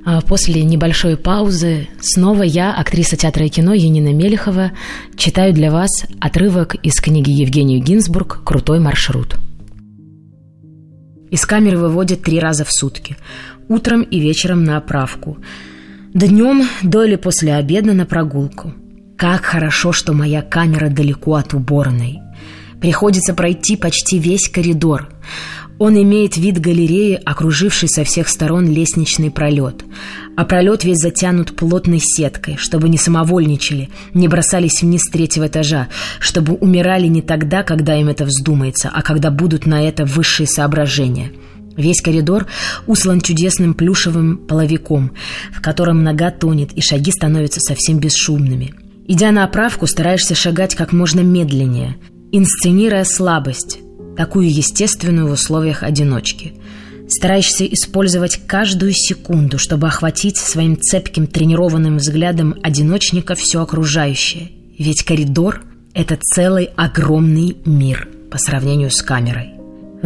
А, 0.07 0.23
после 0.23 0.65
небольшой 0.65 1.19
паузы 1.19 1.89
снова 2.01 2.43
я, 2.43 2.73
актриса 2.73 3.17
театра 3.17 3.45
и 3.45 3.51
кино 3.51 3.75
Енина 3.75 4.15
Мелехова, 4.15 4.73
читаю 5.17 5.53
для 5.53 5.71
вас 5.71 5.91
отрывок 6.21 6.75
из 6.77 6.95
книги 7.01 7.31
Евгению 7.31 7.83
Гинзбург 7.83 8.43
«Крутой 8.43 8.81
маршрут». 8.81 9.37
Из 11.31 11.45
камеры 11.45 11.77
выводят 11.77 12.23
три 12.23 12.41
раза 12.41 12.65
в 12.65 12.73
сутки. 12.73 13.19
Утром 13.69 14.03
и 14.03 14.21
вечером 14.21 14.65
на 14.65 14.79
оправку. 14.79 15.37
Днем 16.15 16.67
до 16.83 17.05
или 17.05 17.17
после 17.17 17.55
обеда 17.55 17.93
на 17.93 18.07
прогулку– 18.07 18.73
как 19.17 19.45
хорошо, 19.45 19.93
что 19.93 20.13
моя 20.13 20.43
камера 20.43 20.89
далеко 20.91 21.37
от 21.37 21.55
уборной. 21.55 22.21
Приходится 22.81 23.35
пройти 23.35 23.77
почти 23.77 24.19
весь 24.19 24.49
коридор. 24.49 25.09
Он 25.79 26.01
имеет 26.01 26.37
вид 26.37 26.59
галереи, 26.61 27.21
окружившей 27.23 27.89
со 27.89 28.05
всех 28.05 28.29
сторон 28.29 28.67
лестничный 28.67 29.31
пролет. 29.31 29.85
А 30.37 30.45
пролет 30.45 30.85
весь 30.85 30.99
затянут 30.99 31.57
плотной 31.57 32.01
сеткой, 32.03 32.57
чтобы 32.57 32.89
не 32.89 32.99
самовольничали, 32.99 33.91
не 34.15 34.29
бросались 34.29 34.83
вниз 34.83 35.03
с 35.03 35.11
третьего 35.11 35.47
этажа, 35.47 35.89
чтобы 36.19 36.55
умирали 36.55 37.07
не 37.07 37.23
тогда, 37.23 37.63
когда 37.63 37.95
им 37.99 38.09
это 38.09 38.25
вздумается, 38.25 38.91
а 38.93 39.03
когда 39.03 39.31
будут 39.31 39.67
на 39.67 39.87
это 39.87 40.05
высшие 40.05 40.47
соображения. 40.47 41.33
Весь 41.77 42.01
коридор 42.01 42.47
услан 42.87 43.21
чудесным 43.21 43.75
плюшевым 43.75 44.39
половиком, 44.39 45.13
в 45.53 45.61
котором 45.61 46.03
нога 46.03 46.31
тонет, 46.31 46.73
и 46.73 46.81
шаги 46.81 47.11
становятся 47.11 47.61
совсем 47.61 47.99
бесшумными– 47.99 48.75
Идя 49.09 49.31
на 49.31 49.45
оправку, 49.45 49.87
стараешься 49.87 50.35
шагать 50.35 50.75
как 50.75 50.93
можно 50.93 51.21
медленнее, 51.21 51.97
инсценируя 52.33 53.05
слабость, 53.05 53.79
такую 54.17 54.53
естественную 54.53 55.29
в 55.29 55.33
условиях 55.33 55.85
одиночки. 55.85 56.55
Стараешься 57.09 57.65
использовать 57.67 58.41
каждую 58.49 58.93
секунду, 58.93 59.59
чтобы 59.59 59.87
охватить 59.87 60.39
своим 60.39 60.81
цепким 60.81 61.29
тренированным 61.29 61.99
взглядом 61.99 62.57
одиночника 62.65 63.37
все 63.37 63.63
окружающее. 63.63 64.51
Ведь 64.77 65.05
коридор— 65.05 65.63
это 65.95 66.19
целый 66.21 66.71
огромный 66.77 67.59
мир 67.65 68.09
по 68.29 68.39
сравнению 68.39 68.91
с 68.91 69.03
камерой. 69.03 69.56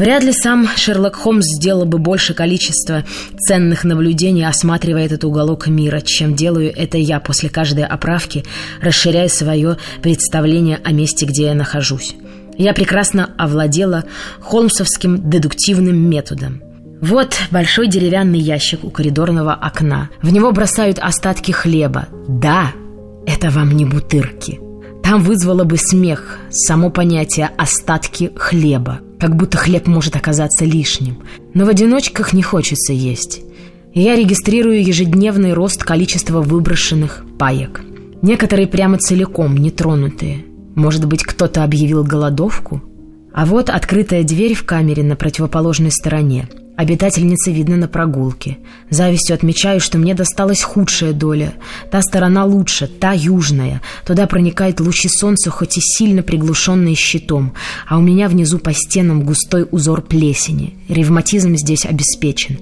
Вряд 0.00 0.24
ли 0.24 0.32
сам 0.32 0.66
Шерлок 0.66 1.14
Холмс 1.14 1.44
сделал 1.44 1.84
бы 1.84 1.98
больше 1.98 2.32
количества 2.32 3.04
ценных 3.38 3.84
наблюдений, 3.84 4.48
осматривая 4.48 5.04
этот 5.04 5.24
уголок 5.24 5.66
мира, 5.66 6.00
чем 6.00 6.34
делаю 6.34 6.72
это 6.74 6.96
я 6.96 7.20
после 7.20 7.50
каждой 7.50 7.84
оправки, 7.84 8.46
расширяя 8.80 9.28
свое 9.28 9.76
представление 10.00 10.80
о 10.82 10.92
месте, 10.92 11.26
где 11.26 11.48
я 11.48 11.54
нахожусь. 11.54 12.14
Я 12.56 12.72
прекрасно 12.72 13.34
овладела 13.36 14.04
холмсовским 14.40 15.28
дедуктивным 15.28 15.98
методом. 16.08 16.62
Вот 17.02 17.36
большой 17.50 17.86
деревянный 17.86 18.40
ящик 18.40 18.84
у 18.84 18.88
коридорного 18.88 19.52
окна. 19.52 20.08
В 20.22 20.32
него 20.32 20.50
бросают 20.52 20.98
остатки 20.98 21.52
хлеба. 21.52 22.08
Да, 22.26 22.72
это 23.26 23.50
вам 23.50 23.72
не 23.72 23.84
бутырки. 23.84 24.60
Там 25.02 25.22
вызвало 25.22 25.64
бы 25.64 25.76
смех 25.76 26.38
само 26.48 26.88
понятие 26.88 27.50
«остатки 27.58 28.32
хлеба» 28.34 29.00
как 29.20 29.36
будто 29.36 29.58
хлеб 29.58 29.86
может 29.86 30.16
оказаться 30.16 30.64
лишним. 30.64 31.18
Но 31.54 31.66
в 31.66 31.68
одиночках 31.68 32.32
не 32.32 32.42
хочется 32.42 32.92
есть. 32.92 33.42
я 33.92 34.16
регистрирую 34.16 34.82
ежедневный 34.82 35.52
рост 35.52 35.84
количества 35.84 36.40
выброшенных 36.40 37.24
паек. 37.38 37.82
Некоторые 38.22 38.66
прямо 38.66 38.98
целиком, 38.98 39.56
нетронутые. 39.56 40.44
Может 40.74 41.06
быть, 41.06 41.24
кто-то 41.24 41.64
объявил 41.64 42.04
голодовку? 42.04 42.82
А 43.32 43.46
вот 43.46 43.70
открытая 43.70 44.24
дверь 44.24 44.54
в 44.54 44.64
камере 44.64 45.02
на 45.02 45.16
противоположной 45.16 45.90
стороне– 45.90 46.48
Обитательница 46.80 47.50
видно 47.50 47.76
на 47.76 47.88
прогулке. 47.88 48.56
Завистью 48.88 49.34
отмечаю, 49.34 49.80
что 49.80 49.98
мне 49.98 50.14
досталась 50.14 50.62
худшая 50.62 51.12
доля. 51.12 51.52
Та 51.90 52.00
сторона 52.00 52.46
лучше, 52.46 52.86
та 52.86 53.12
южная. 53.12 53.82
Туда 54.06 54.26
проникают 54.26 54.80
лучи 54.80 55.10
солнца, 55.10 55.50
хоть 55.50 55.76
и 55.76 55.80
сильно 55.82 56.22
приглушенные 56.22 56.94
щитом. 56.94 57.52
А 57.86 57.98
у 57.98 58.00
меня 58.00 58.30
внизу 58.30 58.58
по 58.58 58.72
стенам 58.72 59.24
густой 59.24 59.68
узор 59.70 60.00
плесени. 60.00 60.78
Ревматизм 60.88 61.54
здесь 61.54 61.84
обеспечен. 61.84 62.60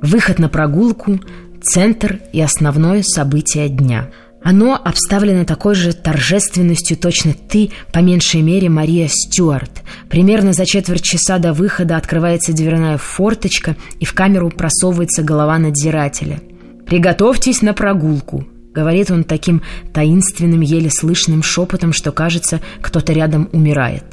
Выход 0.00 0.38
на 0.38 0.48
прогулку, 0.48 1.18
центр 1.60 2.20
и 2.32 2.40
основное 2.40 3.02
событие 3.02 3.68
дня– 3.68 4.10
оно 4.48 4.80
обставлено 4.80 5.44
такой 5.44 5.74
же 5.74 5.92
торжественностью 5.92 6.96
точно 6.96 7.34
ты, 7.34 7.72
по 7.92 7.98
меньшей 7.98 8.42
мере, 8.42 8.68
Мария 8.68 9.08
Стюарт. 9.08 9.82
Примерно 10.08 10.52
за 10.52 10.64
четверть 10.66 11.02
часа 11.02 11.38
до 11.38 11.52
выхода 11.52 11.96
открывается 11.96 12.52
дверная 12.52 12.96
форточка, 12.96 13.74
и 13.98 14.04
в 14.04 14.14
камеру 14.14 14.50
просовывается 14.50 15.24
голова 15.24 15.58
надзирателя. 15.58 16.40
«Приготовьтесь 16.86 17.60
на 17.60 17.74
прогулку»,— 17.74 18.46
говорит 18.72 19.10
он 19.10 19.24
таким 19.24 19.62
таинственным, 19.92 20.60
еле 20.60 20.90
слышным 20.90 21.42
шепотом, 21.42 21.92
что, 21.92 22.12
кажется, 22.12 22.60
кто-то 22.80 23.12
рядом 23.12 23.48
умирает. 23.52 24.04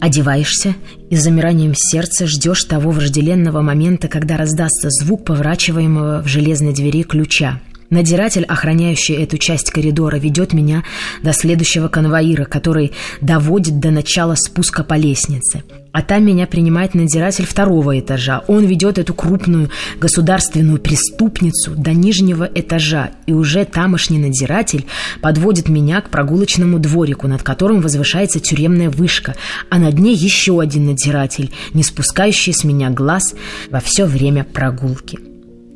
Одеваешься 0.00 0.74
и 1.08 1.14
с 1.14 1.22
замиранием 1.22 1.74
сердца 1.76 2.26
ждешь 2.26 2.64
того 2.64 2.90
вожделенного 2.90 3.62
момента, 3.62 4.08
когда 4.08 4.36
раздастся 4.38 4.90
звук 4.90 5.24
поворачиваемого 5.24 6.24
в 6.24 6.26
железной 6.26 6.74
двери 6.74 7.04
ключа— 7.04 7.60
Надзиратель, 7.90 8.44
охраняющий 8.44 9.14
эту 9.14 9.38
часть 9.38 9.70
коридора, 9.70 10.16
ведет 10.16 10.52
меня 10.52 10.84
до 11.22 11.32
следующего 11.32 11.88
конвоира, 11.88 12.44
который 12.44 12.92
доводит 13.22 13.80
до 13.80 13.90
начала 13.90 14.34
спуска 14.34 14.84
по 14.84 14.94
лестнице. 14.94 15.62
А 15.92 16.02
там 16.02 16.26
меня 16.26 16.46
принимает 16.46 16.94
надзиратель 16.94 17.46
второго 17.46 17.98
этажа. 17.98 18.44
Он 18.46 18.66
ведет 18.66 18.98
эту 18.98 19.14
крупную 19.14 19.70
государственную 19.98 20.78
преступницу 20.78 21.72
до 21.76 21.92
нижнего 21.92 22.44
этажа. 22.54 23.10
И 23.26 23.32
уже 23.32 23.64
тамошний 23.64 24.18
надзиратель 24.18 24.84
подводит 25.22 25.70
меня 25.70 26.02
к 26.02 26.10
прогулочному 26.10 26.78
дворику, 26.78 27.26
над 27.26 27.42
которым 27.42 27.80
возвышается 27.80 28.38
тюремная 28.38 28.90
вышка, 28.90 29.34
а 29.70 29.78
над 29.78 29.98
ней 29.98 30.14
еще 30.14 30.60
один 30.60 30.86
надзиратель, 30.86 31.50
не 31.72 31.82
спускающий 31.82 32.52
с 32.52 32.64
меня 32.64 32.90
глаз 32.90 33.34
во 33.70 33.80
все 33.80 34.04
время 34.04 34.44
прогулки. 34.44 35.18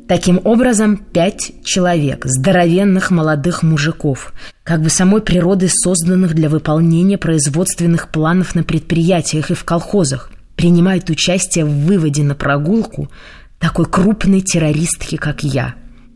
Таким 0.07 0.41
образом, 0.43 0.97
пять 0.97 1.53
человек, 1.63 2.25
здоровенных 2.25 3.09
молодых 3.09 3.63
мужиков, 3.63 4.33
как 4.63 4.81
бы 4.81 4.89
самой 4.89 5.21
природой 5.21 5.69
созданных 5.69 6.33
для 6.33 6.49
выполнения 6.49 7.17
производственных 7.17 8.09
планов 8.09 8.53
на 8.53 8.63
предприятиях 8.63 9.49
и 9.49 9.53
в 9.53 9.63
колхозах, 9.63 10.29
принимают 10.55 11.09
участие 11.09 11.63
в 11.63 11.85
выводе 11.85 12.23
на 12.23 12.35
прогулку 12.35 13.09
такой 13.59 13.85
крупной 13.85 14.41
террористки, 14.41 15.15
как 15.15 15.41
я. 15.43 15.75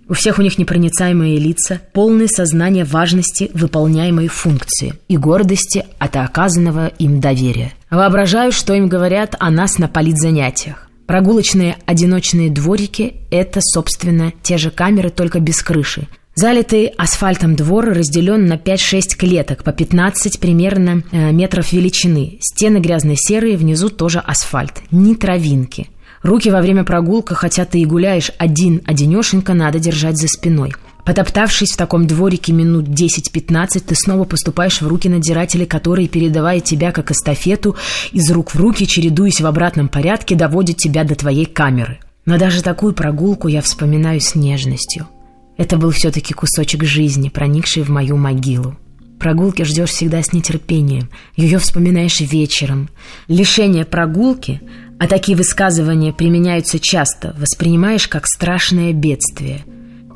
У 0.10 0.14
всех 0.14 0.38
у 0.38 0.42
них 0.42 0.58
непроницаемые 0.58 1.38
лица, 1.38 1.82
полное 1.94 2.28
сознание 2.28 2.84
важности 2.84 3.52
выполняемой 3.54 4.28
функции 4.28 4.94
и 5.08 5.18
гордости 5.18 5.86
от 5.98 6.16
оказанного 6.18 6.88
им 6.88 7.20
доверия. 7.20 7.74
Воображаю, 7.90 8.52
что 8.52 8.74
им 8.74 8.88
говорят 8.88 9.36
о 9.40 9.50
нас 9.50 9.78
на 9.78 9.88
политзанятиях. 9.88 10.87
Прогулочные 11.08 11.78
одиночные 11.86 12.50
дворики– 12.50 13.16
это, 13.32 13.62
собственно, 13.62 14.34
те 14.44 14.58
же 14.58 14.72
камеры, 14.72 15.10
только 15.10 15.40
без 15.40 15.64
крыши. 15.64 16.10
Залитый 16.36 16.88
асфальтом 16.88 17.56
двор 17.56 17.86
разделен 17.86 18.46
на 18.46 18.58
5-6 18.58 19.16
клеток 19.18 19.64
по 19.64 19.72
15 19.72 20.40
примерно 20.40 21.04
э, 21.12 21.32
метров 21.32 21.72
величины. 21.72 22.40
Стены 22.42 22.80
грязно-серые, 22.80 23.56
внизу 23.56 23.90
тоже 23.90 24.20
асфальт. 24.20 24.82
Ни 24.92 25.14
травинки. 25.16 25.88
Руки 26.24 26.52
во 26.52 26.62
время 26.62 26.84
прогулка, 26.84 27.36
хотя 27.36 27.64
ты 27.64 27.80
и 27.80 27.86
гуляешь 27.86 28.32
один-одинешенько, 28.38 29.54
надо 29.54 29.80
держать 29.80 30.18
за 30.18 30.28
спиной– 30.28 30.74
Потоптавшись 31.08 31.72
в 31.72 31.78
таком 31.78 32.06
дворике 32.06 32.52
минут 32.52 32.90
10-15, 32.90 33.80
ты 33.80 33.96
снова 33.96 34.26
поступаешь 34.26 34.82
в 34.82 34.88
руки 34.90 35.08
надзирателей, 35.08 35.66
которые, 35.66 36.10
передавая 36.10 36.60
тебя 36.60 36.92
как 36.92 37.12
эстафету, 37.12 37.78
из 38.12 38.30
рук 38.30 38.54
в 38.54 38.60
руки, 38.60 38.86
чередуясь 38.86 39.40
в 39.40 39.46
обратном 39.46 39.88
порядке, 39.88 40.36
доводят 40.36 40.76
тебя 40.76 41.06
до 41.06 41.16
твоей 41.16 41.46
камеры. 41.46 42.00
Но 42.26 42.38
даже 42.38 42.62
такую 42.62 42.92
прогулку 42.92 43.48
я 43.48 43.62
вспоминаю 43.62 44.20
с 44.20 44.36
нежностью. 44.36 45.08
Это 45.56 45.78
был 45.78 45.92
все-таки 45.92 46.34
кусочек 46.34 46.84
жизни, 46.84 47.30
проникший 47.30 47.84
в 47.84 47.90
мою 47.90 48.18
могилу. 48.18 48.76
Прогулки 49.18 49.64
ждешь 49.64 49.92
всегда 49.92 50.22
с 50.22 50.34
нетерпением. 50.34 51.10
Ее 51.38 51.60
вспоминаешь 51.60 52.20
вечером. 52.20 52.90
Лишение 53.30 53.86
прогулки, 53.86 54.60
а 55.00 55.08
такие 55.08 55.38
высказывания 55.38 56.12
применяются 56.12 56.80
часто, 56.80 57.34
воспринимаешь 57.40 58.10
как 58.10 58.28
страшное 58.28 58.92
бедствие. 58.92 59.64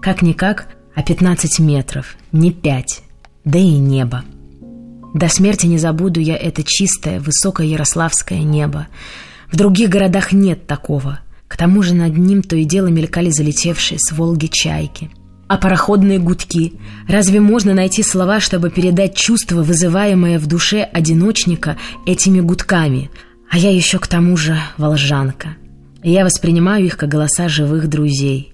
Как-никак, 0.02 0.68
а 0.96 1.04
15 1.04 1.60
метров, 1.60 2.16
не 2.32 2.52
5, 2.52 3.04
да 3.46 3.60
и 3.60 3.72
небо. 3.72 4.24
До 5.14 5.28
смерти 5.28 5.66
не 5.66 5.78
забуду 5.78 6.20
я 6.20 6.38
это 6.38 6.64
чистое, 6.64 7.20
высокое 7.20 7.68
ярославское 7.68 8.40
небо. 8.44 8.88
В 9.52 9.58
других 9.58 9.90
городах 9.90 10.32
нет 10.32 10.68
такого. 10.68 11.20
К 11.48 11.58
тому 11.58 11.84
же 11.84 11.94
над 11.94 12.18
ним 12.18 12.44
то 12.44 12.56
и 12.56 12.64
дело 12.64 12.88
мелькали 12.88 13.30
залетевшие 13.30 14.00
с 14.00 14.14
Волги 14.14 14.48
чайки. 14.48 15.12
А 15.50 15.58
пароходные 15.58 16.18
гудки. 16.18 16.74
Разве 17.10 17.42
можно 17.42 17.74
найти 17.74 18.04
слова, 18.04 18.40
чтобы 18.40 18.70
передать 18.70 19.16
чувство, 19.16 19.64
вызываемое 19.64 20.40
в 20.40 20.48
душе 20.48 20.84
одиночника 20.84 21.78
этими 22.06 22.40
гудками? 22.40 23.12
А 23.50 23.58
я 23.58 23.70
еще 23.70 24.00
к 24.00 24.08
тому 24.08 24.38
же 24.38 24.58
волжанка. 24.78 25.58
И 26.04 26.12
я 26.12 26.24
воспринимаю 26.24 26.86
их 26.86 26.96
как 26.96 27.10
голоса 27.10 27.50
живых 27.50 27.90
друзей. 27.90 28.51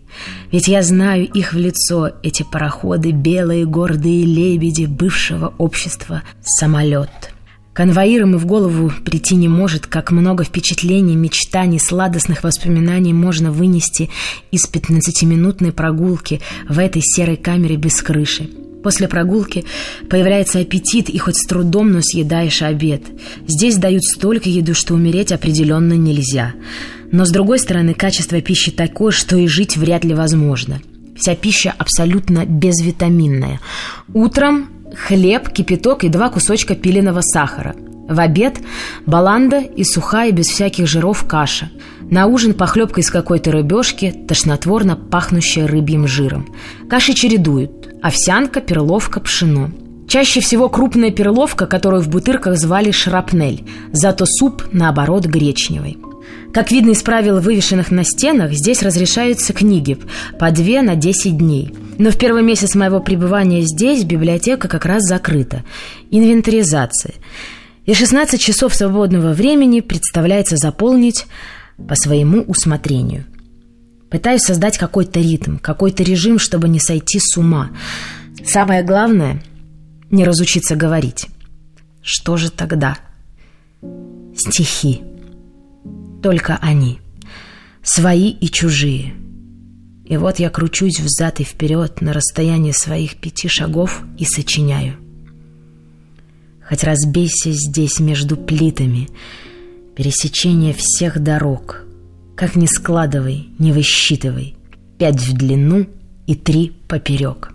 Ведь 0.52 0.68
я 0.68 0.82
знаю 0.84 1.26
их 1.26 1.54
в 1.54 1.58
лицо, 1.58 2.12
эти 2.24 2.44
пароходы, 2.44 3.12
белые 3.12 3.66
гордые 3.66 4.26
лебеди 4.26 4.86
бывшего 4.86 5.54
общества 5.58 6.24
«Самолет». 6.42 7.34
Конвоирам 7.78 8.34
и 8.34 8.40
в 8.40 8.48
голову 8.48 8.92
прийти 9.06 9.36
не 9.36 9.48
может, 9.48 9.86
как 9.86 10.10
много 10.10 10.44
впечатлений, 10.44 11.16
мечтаний, 11.16 11.80
сладостных 11.80 12.42
воспоминаний 12.42 13.14
можно 13.14 13.52
вынести 13.52 14.10
из 14.50 14.66
пятнадцатиминутной 14.66 15.72
прогулки 15.72 16.42
в 16.68 16.80
этой 16.80 17.04
серой 17.04 17.38
камере 17.38 17.76
без 17.76 18.02
крыши. 18.02 18.50
После 18.82 19.08
прогулки 19.08 19.66
появляется 20.10 20.58
аппетит, 20.58 21.10
и 21.10 21.20
хоть 21.20 21.36
с 21.38 21.46
трудом, 21.46 21.92
но 21.92 22.00
съедаешь 22.02 22.64
обед. 22.64 23.04
Здесь 23.46 23.78
дают 23.78 24.04
столько 24.04 24.50
еды, 24.50 24.74
что 24.74 24.96
умереть 24.96 25.32
определенно 25.32 25.94
нельзя. 25.94 26.54
Но, 27.12 27.26
с 27.26 27.32
другой 27.32 27.60
стороны, 27.60 27.94
качество 27.94 28.42
пищи 28.42 28.72
такое, 28.72 29.12
что 29.12 29.38
и 29.38 29.48
жить 29.48 29.78
вряд 29.78 30.04
ли 30.04 30.14
возможно. 30.14 30.82
Вся 31.16 31.36
пища 31.36 31.74
абсолютно 31.78 32.46
безвитаминная. 32.46 33.60
Утром 34.14 34.70
хлеб, 34.96 35.50
кипяток 35.50 36.04
и 36.04 36.10
два 36.10 36.30
кусочка 36.30 36.76
пиленого 36.76 37.22
сахара. 37.22 37.76
В 38.08 38.20
обед– 38.20 38.60
баланда 39.06 39.60
и 39.60 39.84
сухая, 39.84 40.32
без 40.32 40.48
всяких 40.48 40.88
жиров 40.88 41.26
каша. 41.28 41.70
На 42.10 42.26
ужин 42.28 42.54
похлебка 42.54 43.02
из 43.02 43.10
какой-то 43.10 43.52
рыбешки, 43.52 44.14
тошнотворно 44.28 44.96
пахнущая 44.96 45.68
рыбьим 45.68 46.08
жиром. 46.08 46.48
Каши 46.90 47.14
чередуют– 47.14 47.90
овсянка, 48.02 48.62
перловка, 48.62 49.20
пшено. 49.20 49.72
Чаще 50.08 50.40
всего 50.40 50.70
крупная 50.70 51.12
перловка, 51.12 51.66
которую 51.66 52.02
в 52.02 52.08
бутырках 52.08 52.58
звали 52.58 52.92
шрапнель, 52.92 53.66
зато 53.92 54.26
суп, 54.26 54.64
наоборот, 54.72 55.26
гречневый. 55.26 55.98
Как 56.54 56.72
видно 56.72 56.92
из 56.92 57.04
правил, 57.04 57.40
вывешенных 57.40 57.92
на 57.92 58.04
стенах, 58.04 58.54
здесь 58.54 58.82
разрешаются 58.82 59.54
книги 59.54 59.98
по 60.40 60.50
две 60.52 60.82
на 60.82 60.96
10 60.96 61.38
дней. 61.38 61.74
Но 61.98 62.10
в 62.10 62.18
первый 62.18 62.42
месяц 62.42 62.74
моего 62.76 63.00
пребывания 63.00 63.62
здесь 63.62 64.04
библиотека 64.04 64.68
как 64.68 64.86
раз 64.86 65.04
закрыта. 65.04 65.64
Инвентаризация. 66.10 67.14
И 67.86 67.94
16 67.94 68.40
часов 68.40 68.74
свободного 68.74 69.34
времени 69.34 69.82
представляется 69.82 70.58
заполнить 70.58 71.26
по 71.88 71.96
своему 71.96 72.42
усмотрению. 72.42 73.26
Пытаюсь 74.10 74.42
создать 74.42 74.78
какой-то 74.78 75.20
ритм, 75.20 75.58
какой-то 75.58 76.04
режим, 76.04 76.40
чтобы 76.40 76.70
не 76.70 76.80
сойти 76.80 77.20
с 77.20 77.38
ума. 77.38 77.72
Самое 78.46 78.84
главное– 78.84 79.44
не 80.10 80.24
разучиться 80.24 80.76
говорить. 80.76 81.28
Что 82.02 82.38
же 82.38 82.50
тогда? 82.50 82.98
Стихи. 84.36 85.02
Только 86.22 86.58
они. 86.62 87.00
Свои 87.84 88.30
и 88.32 88.48
чужие. 88.50 89.14
И 90.06 90.18
вот 90.18 90.40
я 90.40 90.50
кручусь 90.50 91.00
взад 91.00 91.40
и 91.40 91.44
вперед 91.44 92.02
на 92.02 92.14
расстоянии 92.14 92.72
своих 92.72 93.18
пяти 93.18 93.48
шагов 93.48 94.04
и 94.18 94.26
сочиняю. 94.26 94.96
Хоть 96.68 96.84
разбейся 96.84 97.52
здесь 97.52 98.00
между 98.00 98.36
плитами, 98.38 99.10
пересечение 99.96 100.74
всех 100.74 101.20
дорог. 101.20 101.86
Как 102.36 102.56
ни 102.56 102.68
складывай, 102.68 103.50
не 103.58 103.72
высчитывай. 103.72 104.56
Пять 104.98 105.20
в 105.22 105.34
длину 105.34 105.88
и 106.26 106.36
три 106.36 106.74
поперек. 106.88 107.52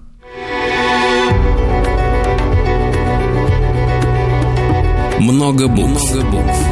Много 5.20 5.68
букв. 5.68 6.14
Много 6.14 6.30
букв. 6.30 6.71